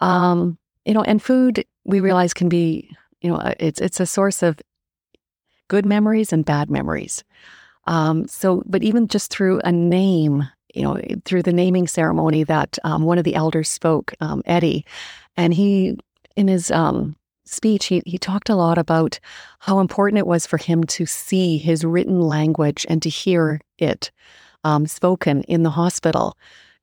Um, 0.00 0.58
you 0.84 0.94
know, 0.94 1.02
and 1.02 1.22
food 1.22 1.64
we 1.84 2.00
realize 2.00 2.34
can 2.34 2.48
be, 2.48 2.90
you 3.20 3.30
know, 3.30 3.36
uh, 3.36 3.54
it's 3.58 3.80
it's 3.80 4.00
a 4.00 4.06
source 4.06 4.42
of 4.42 4.58
good 5.68 5.86
memories 5.86 6.32
and 6.32 6.44
bad 6.44 6.70
memories. 6.70 7.24
Um, 7.86 8.26
so, 8.28 8.62
but 8.66 8.82
even 8.82 9.08
just 9.08 9.30
through 9.30 9.60
a 9.64 9.72
name, 9.72 10.48
you 10.74 10.82
know, 10.82 11.00
through 11.24 11.42
the 11.42 11.52
naming 11.52 11.86
ceremony 11.86 12.44
that 12.44 12.78
um, 12.84 13.04
one 13.04 13.18
of 13.18 13.24
the 13.24 13.34
elders 13.34 13.68
spoke, 13.68 14.14
um, 14.20 14.42
Eddie, 14.46 14.84
and 15.36 15.54
he 15.54 15.96
in 16.36 16.48
his 16.48 16.70
um, 16.70 17.16
speech, 17.44 17.86
he, 17.86 18.02
he 18.06 18.18
talked 18.18 18.48
a 18.48 18.56
lot 18.56 18.78
about 18.78 19.18
how 19.58 19.80
important 19.80 20.18
it 20.18 20.26
was 20.26 20.46
for 20.46 20.56
him 20.56 20.84
to 20.84 21.06
see 21.06 21.58
his 21.58 21.84
written 21.84 22.20
language 22.20 22.86
and 22.88 23.02
to 23.02 23.08
hear 23.08 23.60
it 23.78 24.10
um, 24.64 24.86
spoken 24.86 25.42
in 25.44 25.62
the 25.62 25.70
hospital. 25.70 26.36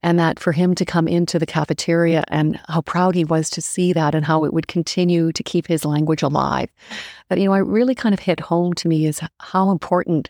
And 0.03 0.19
that 0.19 0.39
for 0.39 0.51
him 0.51 0.75
to 0.75 0.85
come 0.85 1.07
into 1.07 1.39
the 1.39 1.45
cafeteria 1.47 2.23
and 2.27 2.59
how 2.67 2.81
proud 2.81 3.15
he 3.15 3.25
was 3.25 3.49
to 3.49 3.63
see 3.63 3.93
that 3.93 4.13
and 4.13 4.23
how 4.23 4.43
it 4.43 4.53
would 4.53 4.67
continue 4.67 5.31
to 5.31 5.43
keep 5.43 5.65
his 5.65 5.83
language 5.83 6.21
alive. 6.21 6.69
But, 7.29 7.39
you 7.39 7.45
know, 7.45 7.53
it 7.55 7.65
really 7.65 7.95
kind 7.95 8.13
of 8.13 8.19
hit 8.19 8.39
home 8.39 8.73
to 8.73 8.87
me 8.87 9.07
is 9.07 9.21
how 9.39 9.71
important 9.71 10.29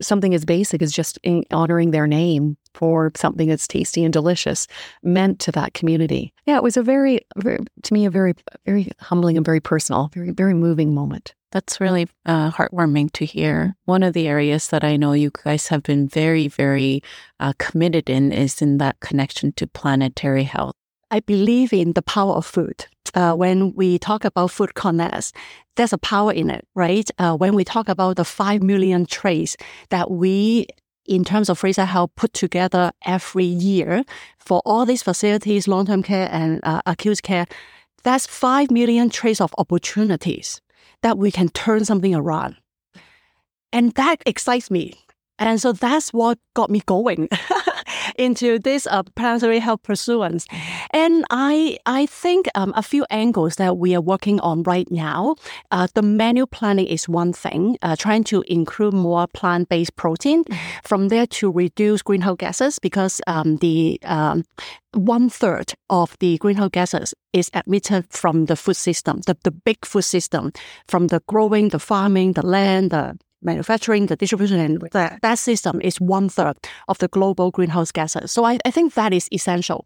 something 0.00 0.34
as 0.34 0.44
basic 0.44 0.82
as 0.82 0.92
just 0.92 1.18
honoring 1.50 1.90
their 1.90 2.06
name 2.06 2.56
for 2.74 3.12
something 3.16 3.48
that's 3.48 3.68
tasty 3.68 4.04
and 4.04 4.12
delicious 4.12 4.66
meant 5.02 5.38
to 5.40 5.52
that 5.52 5.74
community. 5.74 6.32
Yeah, 6.46 6.56
it 6.56 6.62
was 6.62 6.76
a 6.76 6.82
very, 6.82 7.20
very 7.36 7.58
to 7.82 7.94
me, 7.94 8.06
a 8.06 8.10
very, 8.10 8.34
very 8.64 8.90
humbling 9.00 9.36
and 9.36 9.44
very 9.44 9.60
personal, 9.60 10.10
very, 10.14 10.30
very 10.30 10.54
moving 10.54 10.94
moment. 10.94 11.34
That's 11.52 11.80
really 11.80 12.08
uh, 12.26 12.52
heartwarming 12.52 13.12
to 13.12 13.24
hear. 13.24 13.74
One 13.84 14.04
of 14.04 14.12
the 14.12 14.28
areas 14.28 14.68
that 14.68 14.84
I 14.84 14.96
know 14.96 15.12
you 15.12 15.32
guys 15.44 15.66
have 15.68 15.82
been 15.82 16.06
very, 16.06 16.46
very 16.46 17.02
uh, 17.40 17.54
committed 17.58 18.08
in 18.08 18.30
is 18.30 18.62
in 18.62 18.78
that 18.78 19.00
connection 19.00 19.52
to 19.54 19.66
planetary 19.66 20.44
health. 20.44 20.76
I 21.10 21.18
believe 21.18 21.72
in 21.72 21.94
the 21.94 22.02
power 22.02 22.34
of 22.34 22.46
food. 22.46 22.86
Uh, 23.14 23.34
when 23.34 23.74
we 23.74 23.98
talk 23.98 24.24
about 24.24 24.50
food 24.50 24.74
connects, 24.74 25.32
there's 25.76 25.92
a 25.92 25.98
power 25.98 26.32
in 26.32 26.50
it, 26.50 26.66
right? 26.74 27.10
Uh, 27.18 27.34
when 27.34 27.54
we 27.54 27.64
talk 27.64 27.88
about 27.88 28.16
the 28.16 28.24
5 28.24 28.62
million 28.62 29.06
trays 29.06 29.56
that 29.88 30.10
we 30.10 30.66
in 31.06 31.24
terms 31.24 31.48
of 31.48 31.58
Fraser 31.58 31.86
Health 31.86 32.10
put 32.14 32.32
together 32.32 32.92
every 33.04 33.44
year 33.44 34.04
for 34.38 34.62
all 34.64 34.86
these 34.86 35.02
facilities, 35.02 35.66
long-term 35.66 36.04
care 36.04 36.28
and 36.30 36.60
uh, 36.62 36.82
acute 36.86 37.22
care, 37.22 37.46
that's 38.04 38.26
5 38.26 38.70
million 38.70 39.10
trays 39.10 39.40
of 39.40 39.52
opportunities 39.58 40.60
that 41.02 41.18
we 41.18 41.32
can 41.32 41.48
turn 41.48 41.84
something 41.84 42.14
around. 42.14 42.56
And 43.72 43.92
that 43.94 44.22
excites 44.26 44.70
me. 44.70 44.94
And 45.38 45.60
so 45.60 45.72
that's 45.72 46.12
what 46.12 46.38
got 46.54 46.70
me 46.70 46.82
going. 46.86 47.28
into 48.20 48.58
this 48.58 48.86
uh, 48.86 49.02
planetary 49.16 49.58
health 49.58 49.82
pursuance. 49.82 50.46
And 50.90 51.24
I, 51.30 51.78
I 51.86 52.06
think 52.06 52.46
um, 52.54 52.72
a 52.76 52.82
few 52.82 53.06
angles 53.10 53.56
that 53.56 53.78
we 53.78 53.94
are 53.94 54.00
working 54.00 54.38
on 54.40 54.62
right 54.64 54.88
now. 54.90 55.36
Uh, 55.70 55.88
the 55.94 56.02
menu 56.02 56.46
planning 56.46 56.86
is 56.86 57.08
one 57.08 57.32
thing, 57.32 57.78
uh, 57.80 57.96
trying 57.96 58.24
to 58.24 58.44
include 58.46 58.92
more 58.92 59.26
plant-based 59.26 59.96
protein. 59.96 60.44
From 60.84 61.08
there 61.08 61.26
to 61.26 61.50
reduce 61.50 62.02
greenhouse 62.02 62.36
gases 62.38 62.78
because 62.78 63.22
um, 63.26 63.56
the 63.56 63.98
um, 64.04 64.44
one 64.92 65.30
third 65.30 65.72
of 65.88 66.16
the 66.18 66.36
greenhouse 66.38 66.70
gases 66.72 67.14
is 67.32 67.50
emitted 67.54 68.06
from 68.10 68.46
the 68.46 68.56
food 68.56 68.76
system, 68.76 69.20
the, 69.26 69.36
the 69.44 69.50
big 69.50 69.84
food 69.86 70.02
system, 70.02 70.52
from 70.86 71.06
the 71.06 71.22
growing, 71.26 71.70
the 71.70 71.78
farming, 71.78 72.32
the 72.32 72.44
land, 72.44 72.90
the 72.90 73.16
manufacturing, 73.42 74.06
the 74.06 74.16
distribution, 74.16 74.58
and 74.58 74.80
that, 74.92 75.20
that 75.22 75.38
system 75.38 75.80
is 75.80 76.00
one 76.00 76.28
third 76.28 76.56
of 76.88 76.98
the 76.98 77.08
global 77.08 77.50
greenhouse 77.50 77.90
gases. 77.92 78.32
So 78.32 78.44
I, 78.44 78.58
I 78.64 78.70
think 78.70 78.94
that 78.94 79.12
is 79.12 79.28
essential. 79.32 79.84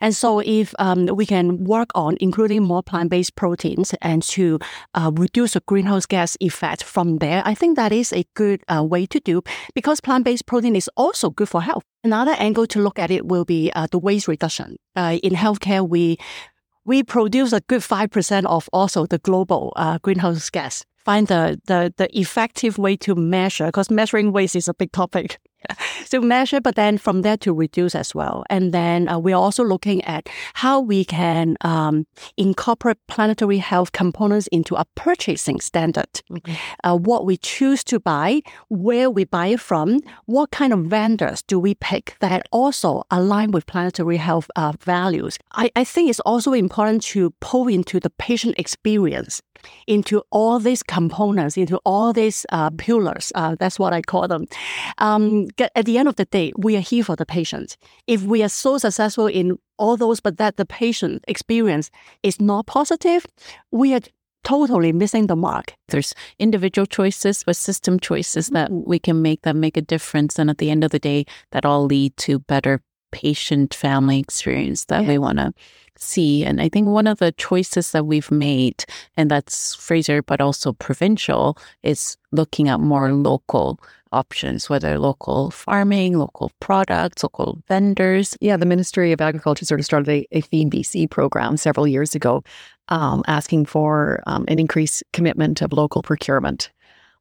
And 0.00 0.14
so 0.14 0.40
if 0.40 0.74
um, 0.78 1.06
we 1.06 1.26
can 1.26 1.64
work 1.64 1.90
on 1.94 2.16
including 2.20 2.62
more 2.62 2.82
plant-based 2.82 3.36
proteins 3.36 3.94
and 4.02 4.22
to 4.24 4.58
uh, 4.94 5.10
reduce 5.14 5.52
the 5.54 5.60
greenhouse 5.66 6.06
gas 6.06 6.36
effect 6.40 6.82
from 6.82 7.18
there, 7.18 7.42
I 7.44 7.54
think 7.54 7.76
that 7.76 7.92
is 7.92 8.12
a 8.12 8.24
good 8.34 8.62
uh, 8.68 8.82
way 8.82 9.06
to 9.06 9.20
do 9.20 9.42
because 9.74 10.00
plant-based 10.00 10.46
protein 10.46 10.76
is 10.76 10.90
also 10.96 11.30
good 11.30 11.48
for 11.48 11.62
health. 11.62 11.84
Another 12.04 12.32
angle 12.38 12.66
to 12.68 12.80
look 12.80 12.98
at 12.98 13.10
it 13.10 13.26
will 13.26 13.44
be 13.44 13.72
uh, 13.74 13.86
the 13.90 13.98
waste 13.98 14.28
reduction. 14.28 14.76
Uh, 14.94 15.18
in 15.22 15.32
healthcare, 15.32 15.86
we 15.86 16.18
we 16.84 17.02
produce 17.02 17.52
a 17.52 17.60
good 17.62 17.80
5% 17.80 18.46
of 18.46 18.68
also 18.72 19.06
the 19.06 19.18
global 19.18 19.72
uh, 19.74 19.98
greenhouse 19.98 20.48
gas 20.50 20.84
find 21.06 21.28
the, 21.28 21.60
the, 21.66 21.94
the 21.96 22.08
effective 22.18 22.78
way 22.78 22.96
to 22.96 23.14
measure, 23.14 23.66
because 23.66 23.90
measuring 23.90 24.32
waste 24.32 24.56
is 24.56 24.68
a 24.68 24.74
big 24.74 24.90
topic. 24.90 25.38
to 26.10 26.20
measure, 26.20 26.60
but 26.60 26.74
then 26.74 26.98
from 26.98 27.22
there 27.22 27.36
to 27.38 27.52
reduce 27.52 27.94
as 27.94 28.14
well. 28.14 28.44
And 28.50 28.72
then 28.72 29.08
uh, 29.08 29.18
we're 29.18 29.36
also 29.36 29.64
looking 29.64 30.02
at 30.04 30.28
how 30.54 30.80
we 30.80 31.04
can 31.04 31.56
um, 31.62 32.06
incorporate 32.36 32.98
planetary 33.08 33.58
health 33.58 33.92
components 33.92 34.48
into 34.48 34.74
a 34.74 34.84
purchasing 34.94 35.60
standard. 35.60 36.22
Mm-hmm. 36.30 36.54
Uh, 36.84 36.96
what 36.96 37.26
we 37.26 37.36
choose 37.36 37.84
to 37.84 38.00
buy, 38.00 38.42
where 38.68 39.10
we 39.10 39.24
buy 39.24 39.48
it 39.48 39.60
from, 39.60 40.00
what 40.26 40.50
kind 40.50 40.72
of 40.72 40.80
vendors 40.86 41.42
do 41.42 41.58
we 41.58 41.74
pick 41.74 42.16
that 42.20 42.46
also 42.52 43.02
align 43.10 43.50
with 43.50 43.66
planetary 43.66 44.16
health 44.16 44.50
uh, 44.56 44.72
values. 44.80 45.38
I, 45.52 45.70
I 45.76 45.84
think 45.84 46.10
it's 46.10 46.20
also 46.20 46.52
important 46.52 47.02
to 47.04 47.30
pull 47.40 47.68
into 47.68 48.00
the 48.00 48.10
patient 48.10 48.54
experience 48.58 49.42
into 49.86 50.22
all 50.30 50.58
these 50.58 50.82
components, 50.82 51.56
into 51.56 51.78
all 51.84 52.12
these 52.12 52.46
uh, 52.50 52.70
pillars. 52.70 53.32
Uh, 53.34 53.56
that's 53.58 53.78
what 53.78 53.92
I 53.92 54.02
call 54.02 54.28
them. 54.28 54.46
Um, 54.98 55.46
at 55.60 55.84
the 55.84 55.98
end 55.98 56.08
of 56.08 56.16
the 56.16 56.24
day, 56.26 56.52
we 56.56 56.76
are 56.76 56.80
here 56.80 57.04
for 57.04 57.16
the 57.16 57.26
patient. 57.26 57.76
If 58.06 58.22
we 58.22 58.42
are 58.42 58.48
so 58.48 58.78
successful 58.78 59.26
in 59.26 59.58
all 59.78 59.96
those, 59.96 60.20
but 60.20 60.38
that 60.38 60.56
the 60.56 60.66
patient 60.66 61.24
experience 61.28 61.90
is 62.22 62.40
not 62.40 62.66
positive, 62.66 63.26
we 63.70 63.94
are 63.94 64.00
totally 64.44 64.92
missing 64.92 65.26
the 65.26 65.36
mark. 65.36 65.74
There's 65.88 66.14
individual 66.38 66.86
choices, 66.86 67.42
but 67.44 67.56
system 67.56 67.98
choices 67.98 68.48
that 68.48 68.70
mm-hmm. 68.70 68.88
we 68.88 68.98
can 68.98 69.20
make 69.20 69.42
that 69.42 69.56
make 69.56 69.76
a 69.76 69.82
difference. 69.82 70.38
And 70.38 70.48
at 70.48 70.58
the 70.58 70.70
end 70.70 70.84
of 70.84 70.92
the 70.92 71.00
day, 71.00 71.26
that 71.50 71.66
all 71.66 71.84
lead 71.84 72.16
to 72.18 72.38
better 72.38 72.80
patient 73.10 73.74
family 73.74 74.18
experience 74.18 74.84
that 74.86 75.02
yeah. 75.02 75.08
we 75.08 75.18
want 75.18 75.38
to 75.38 75.52
see. 75.96 76.44
And 76.44 76.60
I 76.60 76.68
think 76.68 76.88
one 76.88 77.06
of 77.06 77.18
the 77.18 77.32
choices 77.32 77.92
that 77.92 78.06
we've 78.06 78.30
made, 78.30 78.84
and 79.16 79.30
that's 79.30 79.74
Fraser, 79.74 80.22
but 80.22 80.40
also 80.40 80.72
provincial, 80.72 81.58
is 81.82 82.16
looking 82.30 82.68
at 82.68 82.80
more 82.80 83.12
local 83.12 83.80
options, 84.16 84.68
whether 84.68 84.98
local 84.98 85.50
farming, 85.50 86.18
local 86.18 86.50
products, 86.60 87.22
local 87.22 87.62
vendors. 87.68 88.36
Yeah, 88.40 88.56
the 88.56 88.66
Ministry 88.66 89.12
of 89.12 89.20
Agriculture 89.20 89.66
sort 89.66 89.80
of 89.80 89.86
started 89.86 90.08
a, 90.08 90.26
a 90.32 90.40
Feed 90.40 90.70
BC 90.70 91.10
program 91.10 91.56
several 91.56 91.86
years 91.86 92.14
ago, 92.14 92.42
um, 92.88 93.22
asking 93.26 93.66
for 93.66 94.22
um, 94.26 94.44
an 94.48 94.58
increased 94.58 95.04
commitment 95.12 95.62
of 95.62 95.72
local 95.72 96.02
procurement. 96.02 96.70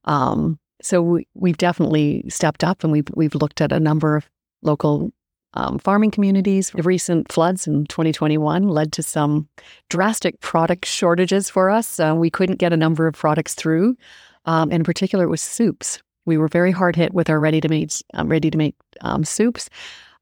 Um, 0.06 0.58
so 0.82 1.02
we, 1.02 1.28
we've 1.34 1.58
definitely 1.58 2.24
stepped 2.30 2.64
up 2.64 2.84
and 2.84 2.92
we've, 2.92 3.08
we've 3.14 3.36
looked 3.36 3.62
at 3.62 3.72
a 3.72 3.80
number 3.80 4.16
of 4.16 4.30
local 4.62 5.12
um, 5.56 5.80
farming 5.80 6.12
communities. 6.12 6.72
The 6.72 6.84
recent 6.84 7.32
floods 7.32 7.68
in 7.68 7.86
2021 7.86 8.68
led 8.68 8.92
to 8.94 9.04
some 9.04 9.48
drastic 9.90 10.40
product 10.42 10.86
shortages 10.86 11.50
for 11.50 11.70
us. 11.70 12.00
Uh, 12.00 12.14
we 12.16 12.30
couldn't 12.30 12.60
get 12.60 12.74
a 12.74 12.78
number 12.78 13.08
of 13.08 13.16
products 13.16 13.54
through. 13.54 13.98
Um, 14.46 14.72
in 14.72 14.84
particular, 14.84 15.26
it 15.26 15.30
was 15.30 15.42
soups. 15.42 16.00
We 16.26 16.38
were 16.38 16.48
very 16.48 16.72
hard 16.72 16.96
hit 16.96 17.14
with 17.14 17.30
our 17.30 17.40
ready 17.40 17.62
to 17.62 17.70
make 17.70 17.92
um, 18.14 18.28
ready 18.28 18.52
to 18.52 18.58
make 18.58 18.76
um, 19.02 19.24
soups. 19.24 19.70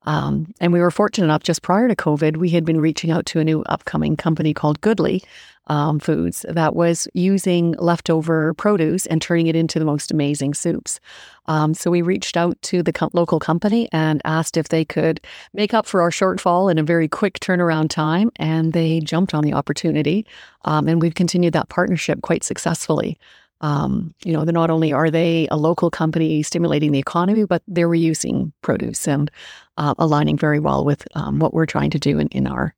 Um, 0.05 0.53
and 0.59 0.73
we 0.73 0.79
were 0.79 0.91
fortunate 0.91 1.25
enough 1.25 1.43
just 1.43 1.61
prior 1.61 1.87
to 1.87 1.95
COVID, 1.95 2.37
we 2.37 2.49
had 2.49 2.65
been 2.65 2.81
reaching 2.81 3.11
out 3.11 3.25
to 3.27 3.39
a 3.39 3.43
new 3.43 3.61
upcoming 3.63 4.17
company 4.17 4.53
called 4.53 4.81
Goodly 4.81 5.23
um, 5.67 5.99
Foods 5.99 6.45
that 6.49 6.75
was 6.75 7.07
using 7.13 7.71
leftover 7.73 8.53
produce 8.55 9.05
and 9.05 9.21
turning 9.21 9.47
it 9.47 9.55
into 9.55 9.79
the 9.79 9.85
most 9.85 10.11
amazing 10.11 10.53
soups. 10.53 10.99
Um, 11.45 11.73
so 11.73 11.89
we 11.89 12.01
reached 12.01 12.35
out 12.35 12.61
to 12.63 12.83
the 12.83 12.91
co- 12.91 13.09
local 13.13 13.39
company 13.39 13.87
and 13.91 14.21
asked 14.25 14.57
if 14.57 14.69
they 14.69 14.83
could 14.83 15.21
make 15.53 15.73
up 15.73 15.85
for 15.85 16.01
our 16.01 16.09
shortfall 16.09 16.69
in 16.69 16.77
a 16.77 16.83
very 16.83 17.07
quick 17.07 17.39
turnaround 17.39 17.89
time. 17.89 18.29
And 18.35 18.73
they 18.73 18.99
jumped 18.99 19.33
on 19.33 19.43
the 19.43 19.53
opportunity. 19.53 20.25
Um, 20.65 20.87
and 20.87 21.01
we've 21.01 21.15
continued 21.15 21.53
that 21.53 21.69
partnership 21.69 22.21
quite 22.21 22.43
successfully. 22.43 23.17
Um, 23.61 24.13
you 24.25 24.33
know, 24.33 24.43
not 24.43 24.69
only 24.69 24.91
are 24.91 25.09
they 25.09 25.47
a 25.49 25.55
local 25.55 25.89
company 25.89 26.43
stimulating 26.43 26.91
the 26.91 26.99
economy, 26.99 27.45
but 27.45 27.63
they're 27.67 27.87
reusing 27.87 28.51
produce. 28.61 29.07
And 29.07 29.31
uh, 29.77 29.93
aligning 29.97 30.37
very 30.37 30.59
well 30.59 30.85
with 30.85 31.07
um, 31.15 31.39
what 31.39 31.53
we're 31.53 31.65
trying 31.65 31.89
to 31.91 31.99
do 31.99 32.19
in, 32.19 32.27
in 32.29 32.47
our 32.47 32.75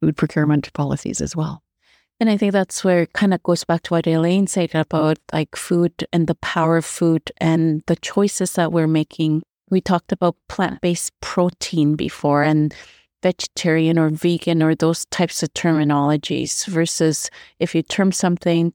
food 0.00 0.16
procurement 0.16 0.72
policies 0.72 1.20
as 1.20 1.34
well. 1.34 1.62
And 2.18 2.30
I 2.30 2.36
think 2.36 2.52
that's 2.52 2.82
where 2.82 3.02
it 3.02 3.12
kind 3.12 3.34
of 3.34 3.42
goes 3.42 3.64
back 3.64 3.82
to 3.82 3.94
what 3.94 4.06
Elaine 4.06 4.46
said 4.46 4.74
about 4.74 5.18
like 5.32 5.54
food 5.54 6.06
and 6.12 6.26
the 6.26 6.34
power 6.36 6.78
of 6.78 6.84
food 6.84 7.30
and 7.38 7.82
the 7.86 7.96
choices 7.96 8.54
that 8.54 8.72
we're 8.72 8.86
making. 8.86 9.42
We 9.70 9.80
talked 9.80 10.12
about 10.12 10.36
plant 10.48 10.80
based 10.80 11.12
protein 11.20 11.94
before 11.94 12.42
and 12.42 12.74
vegetarian 13.22 13.98
or 13.98 14.08
vegan 14.10 14.62
or 14.62 14.74
those 14.74 15.04
types 15.06 15.42
of 15.42 15.52
terminologies 15.52 16.66
versus 16.66 17.30
if 17.58 17.74
you 17.74 17.82
term 17.82 18.12
something 18.12 18.72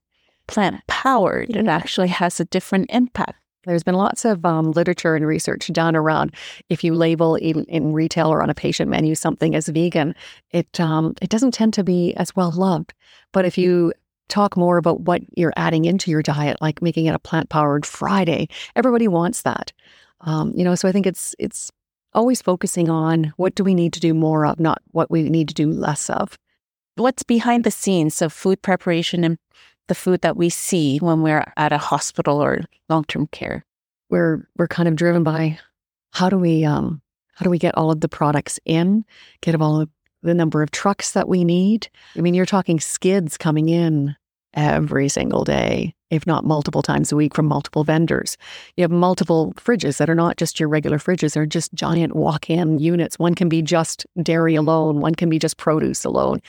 plant 0.51 0.81
powered, 0.87 1.49
it 1.55 1.67
actually 1.67 2.09
has 2.09 2.39
a 2.39 2.45
different 2.45 2.89
impact. 2.89 3.37
There's 3.65 3.83
been 3.83 3.95
lots 3.95 4.25
of 4.25 4.43
um, 4.43 4.71
literature 4.71 5.15
and 5.15 5.25
research 5.25 5.67
done 5.67 5.95
around 5.95 6.33
if 6.69 6.83
you 6.83 6.95
label 6.95 7.35
in, 7.35 7.63
in 7.65 7.93
retail 7.93 8.33
or 8.33 8.41
on 8.41 8.49
a 8.49 8.55
patient 8.55 8.89
menu 8.89 9.13
something 9.13 9.53
as 9.53 9.67
vegan, 9.67 10.15
it 10.49 10.79
um, 10.79 11.13
it 11.21 11.29
doesn't 11.29 11.53
tend 11.53 11.73
to 11.75 11.83
be 11.83 12.13
as 12.15 12.35
well 12.35 12.51
loved. 12.51 12.93
But 13.31 13.45
if 13.45 13.57
you 13.57 13.93
talk 14.29 14.57
more 14.57 14.77
about 14.77 15.01
what 15.01 15.21
you're 15.37 15.53
adding 15.57 15.85
into 15.85 16.09
your 16.09 16.23
diet, 16.23 16.57
like 16.61 16.81
making 16.81 17.05
it 17.05 17.13
a 17.13 17.19
plant 17.19 17.49
powered 17.49 17.85
Friday, 17.85 18.47
everybody 18.75 19.07
wants 19.07 19.43
that. 19.43 19.71
Um, 20.21 20.53
you 20.55 20.63
know, 20.63 20.73
so 20.75 20.87
I 20.87 20.91
think 20.91 21.05
it's 21.05 21.35
it's 21.37 21.71
always 22.13 22.41
focusing 22.41 22.89
on 22.89 23.33
what 23.37 23.55
do 23.55 23.63
we 23.63 23.75
need 23.75 23.93
to 23.93 23.99
do 23.99 24.13
more 24.13 24.45
of, 24.45 24.59
not 24.59 24.81
what 24.91 25.11
we 25.11 25.29
need 25.29 25.47
to 25.49 25.53
do 25.53 25.69
less 25.69 26.09
of. 26.09 26.37
What's 26.95 27.23
behind 27.23 27.63
the 27.63 27.71
scenes 27.71 28.21
of 28.21 28.33
food 28.33 28.61
preparation 28.61 29.23
and 29.23 29.37
the 29.91 29.95
food 29.95 30.21
that 30.21 30.37
we 30.37 30.49
see 30.49 30.99
when 30.99 31.21
we're 31.21 31.43
at 31.57 31.73
a 31.73 31.77
hospital 31.77 32.41
or 32.41 32.61
long-term 32.87 33.27
care. 33.27 33.65
We're 34.09 34.47
we're 34.55 34.69
kind 34.69 34.87
of 34.87 34.95
driven 34.95 35.21
by 35.21 35.59
how 36.11 36.29
do 36.29 36.37
we 36.37 36.63
um 36.63 37.01
how 37.35 37.43
do 37.43 37.49
we 37.49 37.59
get 37.59 37.75
all 37.75 37.91
of 37.91 37.99
the 37.99 38.07
products 38.07 38.57
in, 38.63 39.03
get 39.41 39.59
all 39.59 39.81
of 39.81 39.89
the 40.23 40.33
number 40.33 40.61
of 40.61 40.71
trucks 40.71 41.11
that 41.11 41.27
we 41.27 41.43
need. 41.43 41.89
I 42.15 42.21
mean, 42.21 42.33
you're 42.33 42.45
talking 42.45 42.79
skids 42.79 43.37
coming 43.37 43.67
in 43.67 44.15
every 44.53 45.09
single 45.09 45.43
day, 45.43 45.93
if 46.09 46.25
not 46.25 46.45
multiple 46.45 46.81
times 46.81 47.11
a 47.11 47.17
week 47.17 47.35
from 47.35 47.47
multiple 47.47 47.83
vendors. 47.83 48.37
You 48.77 48.83
have 48.83 48.91
multiple 48.91 49.51
fridges 49.57 49.97
that 49.97 50.09
are 50.09 50.15
not 50.15 50.37
just 50.37 50.57
your 50.57 50.69
regular 50.69 50.99
fridges, 50.99 51.33
they're 51.33 51.45
just 51.45 51.73
giant 51.73 52.15
walk 52.15 52.49
in 52.49 52.79
units. 52.79 53.19
One 53.19 53.35
can 53.35 53.49
be 53.49 53.61
just 53.61 54.05
dairy 54.23 54.55
alone, 54.55 55.01
one 55.01 55.15
can 55.15 55.27
be 55.27 55.37
just 55.37 55.57
produce 55.57 56.05
alone. 56.05 56.41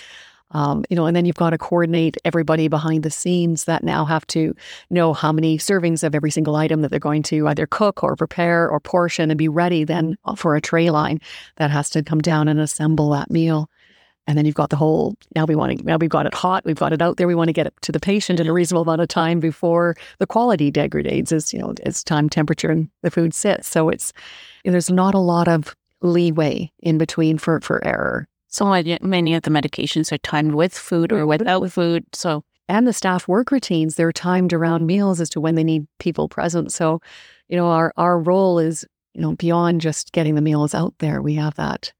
Um, 0.52 0.85
you 0.88 0.97
know, 0.97 1.06
and 1.06 1.16
then 1.16 1.25
you've 1.25 1.37
got 1.37 1.50
to 1.50 1.59
coordinate 1.59 2.16
everybody 2.25 2.68
behind 2.68 3.02
the 3.02 3.11
scenes 3.11 3.64
that 3.64 3.82
now 3.82 4.04
have 4.04 4.26
to 4.28 4.54
know 4.90 5.12
how 5.12 5.32
many 5.32 5.59
servings 5.59 6.04
of 6.04 6.14
every 6.14 6.30
single 6.30 6.56
item 6.56 6.82
that 6.82 6.90
they're 6.90 7.00
going 7.00 7.23
to 7.25 7.49
either 7.49 7.66
cook 7.66 8.02
or 8.02 8.16
prepare 8.16 8.68
or 8.68 8.80
portion 8.80 9.30
and 9.30 9.38
be 9.38 9.49
ready 9.49 9.85
then 9.85 10.16
for 10.37 10.54
a 10.54 10.61
tray 10.61 10.90
line 10.90 11.21
that 11.56 11.71
has 11.71 11.90
to 11.90 12.02
come 12.02 12.21
down 12.21 12.49
and 12.49 12.61
assemble 12.61 13.11
that 13.11 13.30
meal. 13.30 13.68
And 14.26 14.38
then 14.38 14.47
you've 14.47 14.54
got 14.54 14.71
the 14.71 14.76
whole 14.76 15.16
now 15.35 15.47
we 15.47 15.56
want 15.56 15.78
to 15.78 15.85
now 15.85 15.97
we've 15.97 16.09
got 16.09 16.26
it 16.26 16.35
hot, 16.35 16.64
we've 16.64 16.76
got 16.76 16.92
it 16.92 17.02
out 17.02 17.16
there, 17.16 17.26
we 17.26 17.35
want 17.35 17.49
to 17.49 17.52
get 17.52 17.66
it 17.66 17.75
to 17.82 17.90
the 17.90 17.99
patient 17.99 18.38
in 18.38 18.47
a 18.47 18.52
reasonable 18.52 18.82
amount 18.82 19.00
of 19.00 19.09
time 19.09 19.40
before 19.40 19.97
the 20.18 20.26
quality 20.26 20.71
degrades 20.71 21.32
as 21.32 21.52
you 21.52 21.59
know 21.59 21.75
as 21.85 22.04
time 22.04 22.28
temperature 22.28 22.71
and 22.71 22.88
the 23.02 23.11
food 23.11 23.35
sits. 23.35 23.68
So 23.68 23.88
it's 23.88 24.12
there's 24.64 24.90
not 24.90 25.14
a 25.14 25.18
lot 25.18 25.49
of 25.49 25.75
leeway 26.02 26.71
in 26.78 26.99
between 26.99 27.37
for 27.37 27.61
for 27.61 27.85
error. 27.85 28.28
So 28.52 28.66
many 28.66 29.35
of 29.35 29.42
the 29.42 29.50
medications 29.50 30.12
are 30.12 30.18
timed 30.18 30.54
with 30.54 30.76
food 30.76 31.11
or 31.11 31.21
mm-hmm. 31.21 31.28
without 31.28 31.73
food. 31.73 32.04
So 32.12 32.44
and 32.68 32.87
the 32.87 32.92
staff 32.92 33.26
work 33.26 33.50
routines, 33.50 33.97
they're 33.97 34.12
timed 34.12 34.52
around 34.52 34.87
meals 34.87 35.21
as 35.21 35.30
to 35.30 35.40
when 35.40 35.54
they 35.54 35.64
need 35.64 35.87
people 35.99 36.28
present. 36.28 36.71
So, 36.71 37.00
you 37.49 37.56
know, 37.56 37.66
our 37.66 37.92
our 37.97 38.18
role 38.18 38.59
is, 38.59 38.87
you 39.14 39.23
know, 39.23 39.35
beyond 39.37 39.80
just 39.80 40.12
getting 40.12 40.35
the 40.35 40.42
meals 40.42 40.75
out 40.75 40.94
there. 40.99 41.23
We 41.23 41.35
have 41.35 41.54
that. 41.54 41.92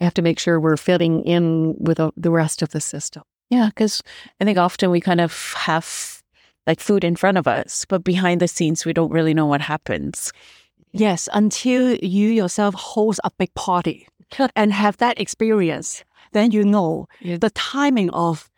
We 0.00 0.04
have 0.04 0.14
to 0.14 0.22
make 0.22 0.38
sure 0.38 0.58
we're 0.58 0.78
fitting 0.78 1.22
in 1.24 1.76
with 1.78 2.00
the 2.16 2.30
rest 2.30 2.62
of 2.62 2.70
the 2.70 2.80
system. 2.80 3.22
Yeah, 3.50 3.66
because 3.66 4.02
I 4.40 4.44
think 4.44 4.56
often 4.56 4.90
we 4.90 5.00
kind 5.00 5.20
of 5.20 5.52
have 5.54 6.22
like 6.66 6.80
food 6.80 7.04
in 7.04 7.16
front 7.16 7.36
of 7.36 7.46
us, 7.46 7.84
but 7.84 8.04
behind 8.04 8.40
the 8.40 8.48
scenes, 8.48 8.86
we 8.86 8.94
don't 8.94 9.12
really 9.12 9.34
know 9.34 9.46
what 9.46 9.60
happens. 9.60 10.32
Yes, 10.92 11.28
until 11.34 11.96
you 11.96 12.28
yourself 12.28 12.74
host 12.74 13.20
a 13.22 13.30
big 13.38 13.52
party 13.54 14.08
and 14.56 14.72
have 14.72 14.96
that 14.98 15.20
experience, 15.20 16.04
then 16.32 16.50
you 16.50 16.64
know 16.64 17.06
the 17.40 17.50
timing 17.50 18.10
of 18.10 18.48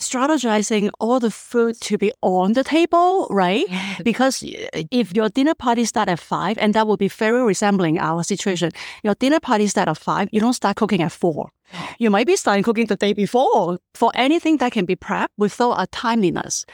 strategizing 0.00 0.90
all 1.00 1.18
the 1.20 1.30
food 1.30 1.80
to 1.80 1.98
be 1.98 2.12
on 2.22 2.52
the 2.52 2.64
table, 2.64 3.26
right? 3.30 3.66
Because 4.04 4.42
uh, 4.44 4.82
if 4.90 5.14
your 5.14 5.28
dinner 5.28 5.54
party 5.54 5.84
start 5.84 6.08
at 6.08 6.20
five, 6.20 6.56
and 6.58 6.72
that 6.74 6.86
will 6.86 6.96
be 6.96 7.08
very 7.08 7.42
resembling 7.42 7.98
our 7.98 8.22
situation, 8.22 8.70
your 9.02 9.14
dinner 9.14 9.40
party 9.40 9.66
start 9.66 9.88
at 9.88 9.98
five, 9.98 10.28
you 10.30 10.40
don't 10.40 10.52
start 10.52 10.76
cooking 10.76 11.02
at 11.02 11.12
four. 11.12 11.50
You 11.98 12.10
might 12.10 12.26
be 12.26 12.36
starting 12.36 12.62
cooking 12.62 12.86
the 12.86 12.96
day 12.96 13.12
before 13.12 13.78
for 13.94 14.10
anything 14.14 14.58
that 14.58 14.72
can 14.72 14.84
be 14.84 14.96
prepped 14.96 15.28
without 15.36 15.80
a 15.80 15.86
timeliness. 15.88 16.64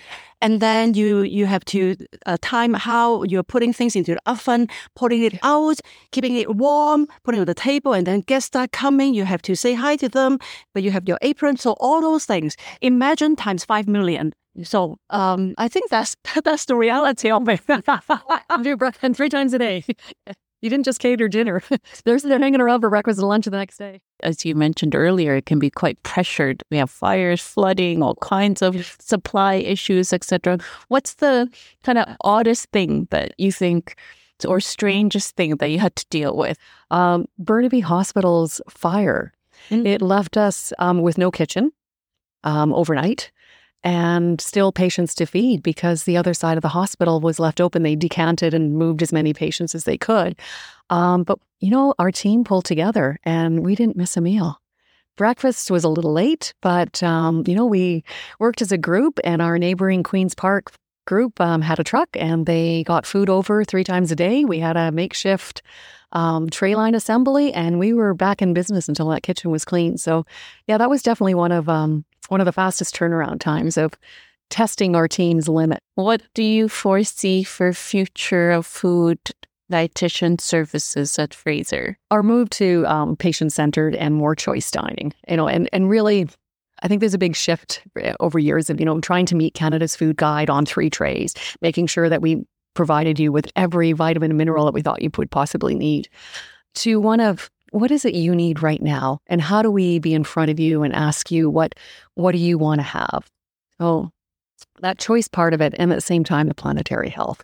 And 0.41 0.61
then 0.61 0.95
you 0.95 1.23
you 1.23 1.47
have 1.47 1.65
to 1.67 1.97
uh, 2.27 2.37
time 2.43 2.75
how 2.75 3.23
you're 3.23 3.43
putting 3.43 3.73
things 3.73 3.97
into 3.97 4.15
the 4.15 4.21
oven, 4.27 4.69
putting 4.95 5.23
it 5.23 5.39
out, 5.43 5.81
keeping 6.13 6.37
it 6.37 6.55
warm, 6.57 7.07
putting 7.25 7.39
it 7.39 7.43
on 7.43 7.47
the 7.47 7.55
table, 7.55 7.95
and 7.95 8.07
then 8.07 8.21
guests 8.21 8.49
start 8.49 8.73
coming. 8.73 9.15
You 9.15 9.25
have 9.25 9.41
to 9.43 9.57
say 9.57 9.73
hi 9.75 9.97
to 9.97 10.09
them, 10.09 10.39
but 10.75 10.83
you 10.83 10.91
have 10.91 11.09
your 11.09 11.19
apron. 11.23 11.57
So 11.57 11.73
all 11.81 12.03
those 12.03 12.27
things. 12.27 12.57
Imagine 12.83 13.37
times 13.37 13.65
five 13.65 13.89
million. 13.89 14.33
So 14.63 14.99
um, 15.11 15.55
I 15.59 15.69
think 15.69 15.91
that's 15.91 16.17
that's 16.45 16.67
the 16.67 16.77
reality 16.77 17.31
of 17.31 17.49
it. 17.49 17.67
Breakfast 18.79 19.17
three 19.17 19.31
times 19.31 19.55
a 19.55 19.59
day. 19.59 19.85
You 20.65 20.71
didn't 20.71 20.87
just 20.87 20.99
cater 20.99 21.29
dinner. 21.29 21.63
They're, 22.07 22.19
they're 22.19 22.39
hanging 22.39 22.63
around 22.63 22.81
for 22.81 22.89
breakfast 22.89 23.19
and 23.19 23.29
lunch 23.29 23.45
the 23.45 23.51
next 23.51 23.77
day. 23.77 24.01
As 24.23 24.47
you 24.47 24.55
mentioned 24.55 24.95
earlier, 24.95 25.37
it 25.37 25.45
can 25.45 25.59
be 25.59 25.69
quite 25.69 26.03
pressured. 26.05 26.63
We 26.71 26.79
have 26.79 26.91
fires, 26.91 27.43
flooding, 27.43 28.03
all 28.03 28.15
kinds 28.15 28.63
of 28.63 28.97
supply 28.99 29.57
issues, 29.57 30.11
etc. 30.11 30.57
What's 30.89 31.17
the 31.17 31.51
kind 31.83 31.99
of 31.99 32.17
oddest 32.23 32.71
thing 32.71 33.09
that 33.11 33.35
you 33.37 33.53
think 33.53 33.97
or 34.49 34.59
strangest 34.59 35.37
thing 35.37 35.55
that 35.57 35.69
you 35.69 35.81
had 35.81 35.97
to 35.97 36.07
deal 36.09 36.35
with? 36.35 36.57
Um, 36.91 37.27
Burnaby 37.39 37.81
Hospital's 37.81 38.63
fire. 38.67 39.35
Mm-hmm. 39.69 39.87
It 39.87 40.01
left 40.01 40.39
us 40.39 40.73
um, 40.79 41.03
with 41.03 41.19
no 41.19 41.31
kitchen 41.31 41.73
um, 42.43 42.73
overnight 42.73 43.31
and 43.85 44.41
still 44.41 44.73
patients 44.73 45.15
to 45.15 45.27
feed 45.27 45.63
because 45.63 46.05
the 46.05 46.17
other 46.17 46.35
side 46.35 46.57
of 46.57 46.63
the 46.63 46.69
hospital 46.69 47.21
was 47.21 47.39
left 47.39 47.61
open. 47.61 47.83
They 47.83 47.95
decanted 47.95 48.55
and 48.55 48.75
moved 48.75 49.03
as 49.03 49.13
many 49.13 49.35
patients 49.35 49.75
as 49.75 49.85
they 49.85 49.99
could. 49.99 50.37
Um, 50.91 51.23
but, 51.23 51.39
you 51.61 51.71
know, 51.71 51.95
our 51.99 52.11
team 52.11 52.45
pulled 52.45 52.65
together 52.65 53.19
and 53.25 53.61
we 53.65 53.75
didn't 53.75 53.97
miss 53.97 54.17
a 54.17 54.23
meal. 54.23 54.61
Breakfast 55.17 55.71
was 55.71 55.85
a 55.85 55.89
little 55.89 56.13
late, 56.13 56.55
but, 56.61 57.03
um, 57.03 57.45
you 57.47 57.55
know, 57.55 57.67
we 57.67 58.03
worked 58.41 58.63
as 58.63 58.73
a 58.73 58.79
group 58.79 59.21
and 59.23 59.41
our 59.41 59.59
neighboring 59.59 60.03
Queen's 60.03 60.35
Park 60.35 60.73
group 61.07 61.41
um, 61.41 61.61
had 61.61 61.79
a 61.79 61.85
truck 61.85 62.09
and 62.15 62.47
they 62.47 62.83
got 62.85 63.07
food 63.07 63.29
over 63.29 63.65
three 63.65 63.85
times 63.85 64.11
a 64.11 64.17
day. 64.17 64.45
We 64.45 64.59
had 64.59 64.77
a 64.77 64.91
makeshift 64.91 65.63
um, 66.15 66.49
tray 66.49 66.75
line 66.75 66.95
assembly 66.95 67.53
and 67.53 67.79
we 67.79 67.93
were 67.93 68.15
back 68.15 68.41
in 68.41 68.55
business 68.55 68.89
until 68.89 69.09
that 69.11 69.23
kitchen 69.23 69.51
was 69.51 69.65
clean. 69.65 69.99
So, 69.99 70.25
yeah, 70.67 70.79
that 70.79 70.91
was 70.91 71.03
definitely 71.03 71.35
one 71.35 71.53
of 71.53 71.69
um, 71.69 72.05
one 72.29 72.41
of 72.41 72.45
the 72.47 72.53
fastest 72.53 72.95
turnaround 72.95 73.41
times 73.41 73.77
of 73.77 73.95
testing 74.51 74.95
our 74.95 75.09
team's 75.09 75.49
limit. 75.49 75.81
What 75.97 76.23
do 76.35 76.43
you 76.43 76.69
foresee 76.69 77.43
for 77.43 77.73
future 77.73 78.51
of 78.51 78.67
food 78.67 79.19
dietitian 79.71 80.41
services 80.41 81.19
at 81.19 81.35
Fraser? 81.35 81.99
Our 82.11 82.23
move 82.23 82.51
to 82.51 82.87
um, 82.87 83.17
patient 83.17 83.53
centered 83.53 83.95
and 83.97 84.15
more 84.15 84.35
choice 84.35 84.71
dining, 84.71 85.13
you 85.29 85.37
know, 85.37 85.49
and 85.49 85.69
and 85.73 85.89
really. 85.91 86.29
I 86.83 86.89
think 86.89 87.01
there's 87.01 87.15
a 87.15 87.19
big 87.19 87.37
shift 87.37 87.83
eh, 87.99 88.15
over 88.21 88.39
years 88.39 88.69
of, 88.69 88.79
you 88.79 88.85
know, 88.85 89.01
trying 89.01 89.25
to 89.27 89.35
meet 89.35 89.55
Canada's 89.55 89.97
food 89.97 90.17
guide 90.17 90.51
on 90.51 90.67
three 90.67 90.91
trays, 90.91 91.33
making 91.63 91.87
sure 91.87 92.11
that 92.11 92.21
we 92.21 92.45
provided 92.75 93.19
you 93.19 93.33
with 93.33 93.51
every 93.57 93.93
vitamin 93.93 94.31
and 94.31 94.39
mineral 94.39 94.65
that 94.67 94.75
we 94.75 94.83
thought 94.83 95.03
you 95.03 95.11
would 95.17 95.31
possibly 95.31 95.75
need, 95.75 96.09
to 96.77 97.01
one 97.01 97.21
of 97.21 97.51
what 97.71 97.91
is 97.91 98.05
it 98.05 98.15
you 98.15 98.35
need 98.35 98.63
right 98.63 98.81
now? 98.81 99.19
And 99.27 99.41
how 99.41 99.61
do 99.61 99.71
we 99.71 99.99
be 99.99 100.15
in 100.15 100.23
front 100.23 100.51
of 100.51 100.61
you 100.61 100.83
and 100.83 100.95
ask 100.95 101.31
you 101.31 101.51
what 101.51 101.75
what 102.15 102.33
do 102.33 102.39
you 102.39 102.59
want 102.59 102.81
to 102.81 102.85
have? 102.85 103.29
So 103.79 104.11
that 104.81 104.99
choice 104.99 105.29
part 105.29 105.55
of 105.55 105.61
it 105.61 105.75
and 105.79 105.93
at 105.93 105.97
the 105.97 106.01
same 106.01 106.25
time 106.25 106.49
the 106.49 106.55
planetary 106.55 107.09
health. 107.09 107.43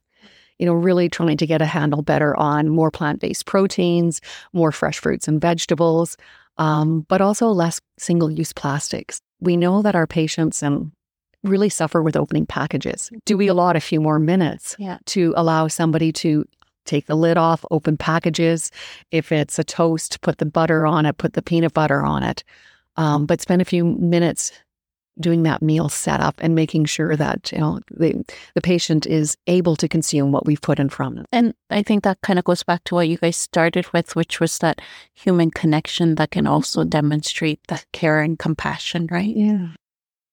You 0.59 0.67
know 0.67 0.75
really 0.75 1.09
trying 1.09 1.39
to 1.39 1.47
get 1.47 1.63
a 1.63 1.67
handle 1.67 2.03
better 2.03 2.37
on 2.37 2.69
more 2.69 2.91
plant-based 2.91 3.47
proteins 3.47 4.21
more 4.53 4.71
fresh 4.71 4.99
fruits 4.99 5.27
and 5.27 5.41
vegetables 5.41 6.17
um, 6.59 7.07
but 7.09 7.23
also 7.23 7.49
less 7.49 7.81
single-use 7.99 8.53
plastics. 8.53 9.21
We 9.41 9.57
know 9.57 9.81
that 9.81 9.97
our 9.97 10.07
patients 10.07 10.63
and 10.63 10.93
really 11.43 11.69
suffer 11.69 12.03
with 12.03 12.17
opening 12.17 12.45
packages 12.45 13.11
do 13.25 13.37
we 13.37 13.49
allot 13.49 13.77
a 13.77 13.81
few 13.81 14.01
more 14.01 14.19
minutes 14.19 14.77
yeah. 14.79 14.99
to 15.07 15.33
allow 15.37 15.69
somebody 15.69 16.13
to 16.13 16.45
take 16.85 17.07
the 17.07 17.15
lid 17.15 17.37
off, 17.37 17.65
open 17.71 17.97
packages. 17.97 18.71
If 19.11 19.33
it's 19.33 19.59
a 19.59 19.65
toast, 19.65 20.21
put 20.23 20.39
the 20.39 20.47
butter 20.47 20.87
on 20.87 21.07
it, 21.07 21.19
put 21.19 21.35
the 21.35 21.43
peanut 21.43 21.75
butter 21.75 22.03
on 22.03 22.23
it. 22.23 22.43
Um, 22.97 23.27
but 23.27 23.41
spend 23.41 23.63
a 23.63 23.67
few 23.67 23.85
minutes 23.85 24.53
doing 25.19 25.43
that 25.43 25.61
meal 25.61 25.89
setup 25.89 26.35
and 26.41 26.55
making 26.55 26.87
sure 26.87 27.15
that 27.15 27.53
you 27.53 27.59
know 27.59 27.81
the, 27.91 28.25
the 28.55 28.61
patient 28.61 29.07
is 29.07 29.37
able 29.47 29.77
to 29.77 29.89
consume 29.89 30.33
what 30.33 30.47
we've 30.47 30.63
put 30.63 30.79
in 30.79 30.89
front 30.89 31.13
of 31.13 31.17
them. 31.19 31.27
And 31.31 31.55
I 31.69 31.83
think 31.83 32.05
that 32.05 32.21
kind 32.23 32.39
of 32.39 32.45
goes 32.45 32.63
back 32.63 32.85
to 32.85 32.95
what 32.95 33.09
you 33.09 33.19
guys 33.19 33.37
started 33.37 33.93
with, 33.93 34.17
which 34.17 34.41
was 34.41 34.59
that 34.59 34.81
human 35.15 35.51
connection 35.51 36.17
that 36.17 36.31
can 36.31 36.47
also 36.47 36.85
demonstrate 36.85 37.61
that 37.69 37.85
care 37.93 38.21
and 38.21 38.39
compassion, 38.39 39.09
right? 39.11 39.37
Yeah. 39.37 39.69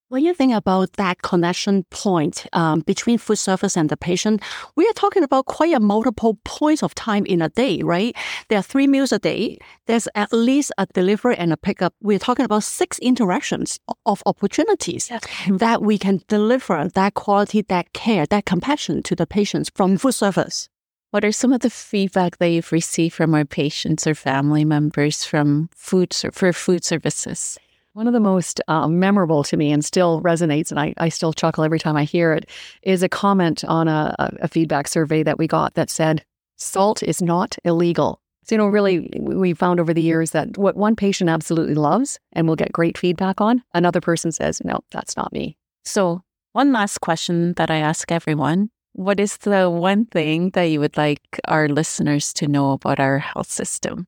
When 0.09 0.23
you 0.23 0.33
think 0.33 0.53
about 0.53 0.93
that 0.93 1.21
connection 1.21 1.83
point 1.89 2.45
um, 2.53 2.79
between 2.79 3.17
food 3.17 3.35
service 3.35 3.75
and 3.75 3.89
the 3.89 3.97
patient, 3.97 4.41
we 4.77 4.87
are 4.87 4.93
talking 4.93 5.21
about 5.21 5.47
quite 5.47 5.73
a 5.73 5.81
multiple 5.81 6.39
points 6.45 6.81
of 6.81 6.95
time 6.95 7.25
in 7.25 7.41
a 7.41 7.49
day, 7.49 7.81
right? 7.81 8.15
There 8.47 8.57
are 8.57 8.61
three 8.61 8.87
meals 8.87 9.11
a 9.11 9.19
day. 9.19 9.57
There's 9.85 10.07
at 10.15 10.31
least 10.31 10.71
a 10.77 10.85
delivery 10.85 11.35
and 11.35 11.51
a 11.51 11.57
pickup. 11.57 11.93
We're 12.01 12.19
talking 12.19 12.45
about 12.45 12.63
six 12.63 12.97
interactions 12.99 13.81
of 14.05 14.23
opportunities 14.25 15.11
that 15.49 15.81
we 15.81 15.97
can 15.97 16.21
deliver 16.29 16.87
that 16.87 17.13
quality, 17.15 17.63
that 17.63 17.91
care, 17.91 18.25
that 18.27 18.45
compassion 18.45 19.03
to 19.03 19.15
the 19.15 19.27
patients 19.27 19.69
from 19.75 19.97
food 19.97 20.13
service. 20.13 20.69
What 21.11 21.25
are 21.25 21.33
some 21.33 21.51
of 21.51 21.59
the 21.59 21.69
feedback 21.69 22.37
that 22.37 22.47
you've 22.47 22.71
received 22.71 23.15
from 23.15 23.35
our 23.35 23.43
patients 23.43 24.07
or 24.07 24.15
family 24.15 24.63
members 24.63 25.25
from 25.25 25.69
food 25.75 26.13
for 26.31 26.53
food 26.53 26.85
services? 26.85 27.57
One 27.97 28.05
of 28.05 28.13
the 28.13 28.19
most 28.19 28.61
uh, 28.67 28.87
memorable 28.87 29.43
to 29.45 29.57
me 29.57 29.71
and 29.71 29.83
still 29.83 30.21
resonates, 30.21 30.69
and 30.69 30.79
I, 30.79 30.93
I 30.97 31.09
still 31.09 31.33
chuckle 31.33 31.63
every 31.63 31.79
time 31.79 31.95
I 31.97 32.03
hear 32.03 32.31
it, 32.31 32.47
is 32.83 33.01
a 33.01 33.09
comment 33.09 33.65
on 33.65 33.87
a, 33.87 34.13
a 34.39 34.47
feedback 34.47 34.87
survey 34.87 35.23
that 35.23 35.39
we 35.39 35.47
got 35.47 35.73
that 35.73 35.89
said, 35.89 36.23
salt 36.57 37.01
is 37.01 37.23
not 37.23 37.57
illegal. 37.63 38.21
So, 38.43 38.53
you 38.53 38.59
know, 38.59 38.67
really, 38.67 39.09
we 39.19 39.55
found 39.55 39.79
over 39.79 39.95
the 39.95 40.01
years 40.03 40.29
that 40.29 40.59
what 40.59 40.77
one 40.77 40.95
patient 40.95 41.31
absolutely 41.31 41.73
loves 41.73 42.19
and 42.33 42.47
will 42.47 42.55
get 42.55 42.71
great 42.71 42.99
feedback 42.99 43.41
on, 43.41 43.63
another 43.73 43.99
person 43.99 44.31
says, 44.31 44.61
no, 44.63 44.81
that's 44.91 45.17
not 45.17 45.33
me. 45.33 45.57
So, 45.83 46.21
one 46.53 46.71
last 46.71 46.99
question 46.99 47.53
that 47.53 47.71
I 47.71 47.77
ask 47.77 48.11
everyone 48.11 48.69
What 48.93 49.19
is 49.19 49.37
the 49.37 49.71
one 49.71 50.05
thing 50.05 50.51
that 50.51 50.65
you 50.65 50.81
would 50.81 50.97
like 50.97 51.39
our 51.47 51.67
listeners 51.67 52.31
to 52.33 52.47
know 52.47 52.73
about 52.73 52.99
our 52.99 53.17
health 53.17 53.49
system? 53.49 54.05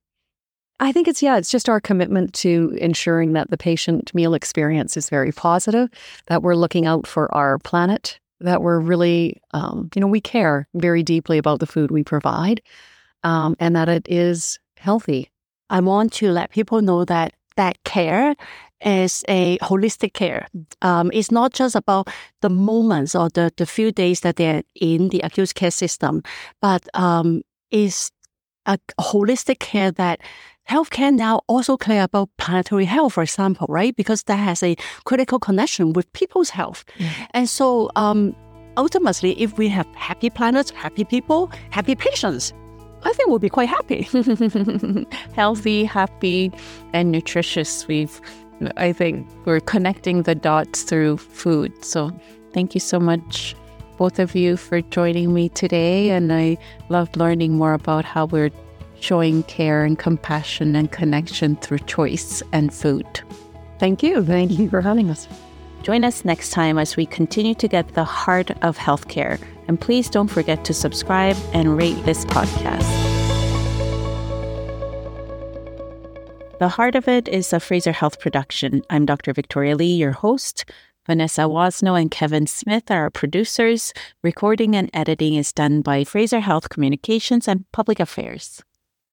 I 0.79 0.91
think 0.91 1.07
it's, 1.07 1.21
yeah, 1.21 1.37
it's 1.37 1.51
just 1.51 1.67
our 1.67 1.81
commitment 1.81 2.33
to 2.35 2.77
ensuring 2.79 3.33
that 3.33 3.49
the 3.49 3.57
patient 3.57 4.13
meal 4.15 4.33
experience 4.33 4.95
is 4.95 5.09
very 5.09 5.31
positive, 5.31 5.89
that 6.27 6.41
we're 6.41 6.55
looking 6.55 6.85
out 6.85 7.05
for 7.05 7.33
our 7.35 7.59
planet, 7.59 8.19
that 8.39 8.61
we're 8.61 8.79
really, 8.79 9.41
um, 9.51 9.89
you 9.93 9.99
know, 9.99 10.07
we 10.07 10.21
care 10.21 10.67
very 10.75 11.03
deeply 11.03 11.37
about 11.37 11.59
the 11.59 11.67
food 11.67 11.91
we 11.91 12.03
provide, 12.03 12.61
um, 13.23 13.55
and 13.59 13.75
that 13.75 13.89
it 13.89 14.07
is 14.09 14.57
healthy. 14.77 15.29
I 15.69 15.81
want 15.81 16.13
to 16.13 16.31
let 16.31 16.51
people 16.51 16.81
know 16.81 17.03
that 17.05 17.33
that 17.57 17.83
care 17.83 18.35
is 18.79 19.25
a 19.27 19.57
holistic 19.57 20.13
care. 20.13 20.47
Um, 20.81 21.11
it's 21.13 21.31
not 21.31 21.53
just 21.53 21.75
about 21.75 22.07
the 22.39 22.49
moments 22.49 23.13
or 23.13 23.27
the, 23.27 23.51
the 23.57 23.65
few 23.65 23.91
days 23.91 24.21
that 24.21 24.37
they're 24.37 24.63
in 24.75 25.09
the 25.09 25.19
acute 25.19 25.53
care 25.53 25.71
system, 25.71 26.23
but 26.61 26.87
um, 26.93 27.41
is 27.71 28.11
a 28.65 28.77
holistic 28.99 29.59
care 29.59 29.91
that 29.91 30.21
healthcare 30.69 31.13
now 31.13 31.41
also 31.47 31.75
care 31.77 32.03
about 32.03 32.29
planetary 32.37 32.85
health, 32.85 33.13
for 33.13 33.23
example, 33.23 33.65
right? 33.69 33.95
Because 33.95 34.23
that 34.23 34.37
has 34.37 34.61
a 34.61 34.75
critical 35.05 35.39
connection 35.39 35.93
with 35.93 36.11
people's 36.13 36.49
health. 36.51 36.85
And 37.31 37.49
so 37.49 37.89
um, 37.95 38.35
ultimately, 38.77 39.39
if 39.41 39.57
we 39.57 39.67
have 39.69 39.87
happy 39.95 40.29
planets, 40.29 40.69
happy 40.71 41.03
people, 41.03 41.51
happy 41.71 41.95
patients, 41.95 42.53
I 43.03 43.13
think 43.13 43.29
we'll 43.29 43.39
be 43.39 43.49
quite 43.49 43.69
happy. 43.69 44.01
Healthy, 45.33 45.85
happy, 45.85 46.51
and 46.91 47.11
nutritious. 47.13 47.87
We've, 47.87 48.19
I 48.75 48.91
think, 48.91 49.25
we're 49.45 49.61
connecting 49.61 50.23
the 50.23 50.35
dots 50.35 50.83
through 50.83 51.15
food. 51.17 51.71
So 51.85 52.11
thank 52.53 52.73
you 52.73 52.81
so 52.81 52.99
much, 52.99 53.55
both 53.97 54.19
of 54.19 54.35
you, 54.35 54.57
for 54.57 54.81
joining 54.81 55.33
me 55.33 55.47
today. 55.47 56.09
And 56.09 56.33
I 56.33 56.57
loved 56.89 57.15
learning 57.15 57.53
more 57.57 57.71
about 57.71 58.03
how 58.03 58.25
we're 58.25 58.51
showing 59.01 59.43
care 59.43 59.83
and 59.83 59.97
compassion 59.97 60.75
and 60.75 60.91
connection 60.91 61.55
through 61.57 61.79
choice 61.79 62.41
and 62.51 62.73
food. 62.73 63.21
Thank 63.79 64.03
you. 64.03 64.23
Thank 64.23 64.51
you 64.51 64.69
for 64.69 64.81
having 64.81 65.09
us. 65.09 65.27
Join 65.83 66.03
us 66.03 66.25
next 66.25 66.51
time 66.51 66.77
as 66.77 66.97
we 66.97 67.05
continue 67.05 67.55
to 67.55 67.67
get 67.67 67.93
the 67.93 68.03
heart 68.03 68.51
of 68.61 68.77
healthcare. 68.77 69.41
And 69.67 69.79
please 69.79 70.09
don't 70.09 70.27
forget 70.27 70.65
to 70.65 70.73
subscribe 70.73 71.37
and 71.53 71.77
rate 71.77 72.03
this 72.05 72.25
podcast. 72.25 72.87
The 76.59 76.67
Heart 76.67 76.95
of 76.95 77.07
It 77.07 77.29
is 77.29 77.53
a 77.53 77.59
Fraser 77.61 77.93
Health 77.93 78.19
production. 78.19 78.81
I'm 78.89 79.05
Dr. 79.05 79.31
Victoria 79.31 79.77
Lee, 79.77 79.95
your 79.95 80.11
host. 80.11 80.65
Vanessa 81.05 81.43
Wasno 81.43 81.99
and 81.99 82.11
Kevin 82.11 82.47
Smith 82.47 82.91
are 82.91 83.03
our 83.03 83.09
producers. 83.09 83.93
Recording 84.23 84.75
and 84.75 84.89
editing 84.93 85.35
is 85.35 85.53
done 85.53 85.81
by 85.81 86.03
Fraser 86.03 86.41
Health 86.41 86.67
Communications 86.67 87.47
and 87.47 87.63
Public 87.71 88.01
Affairs. 88.01 88.61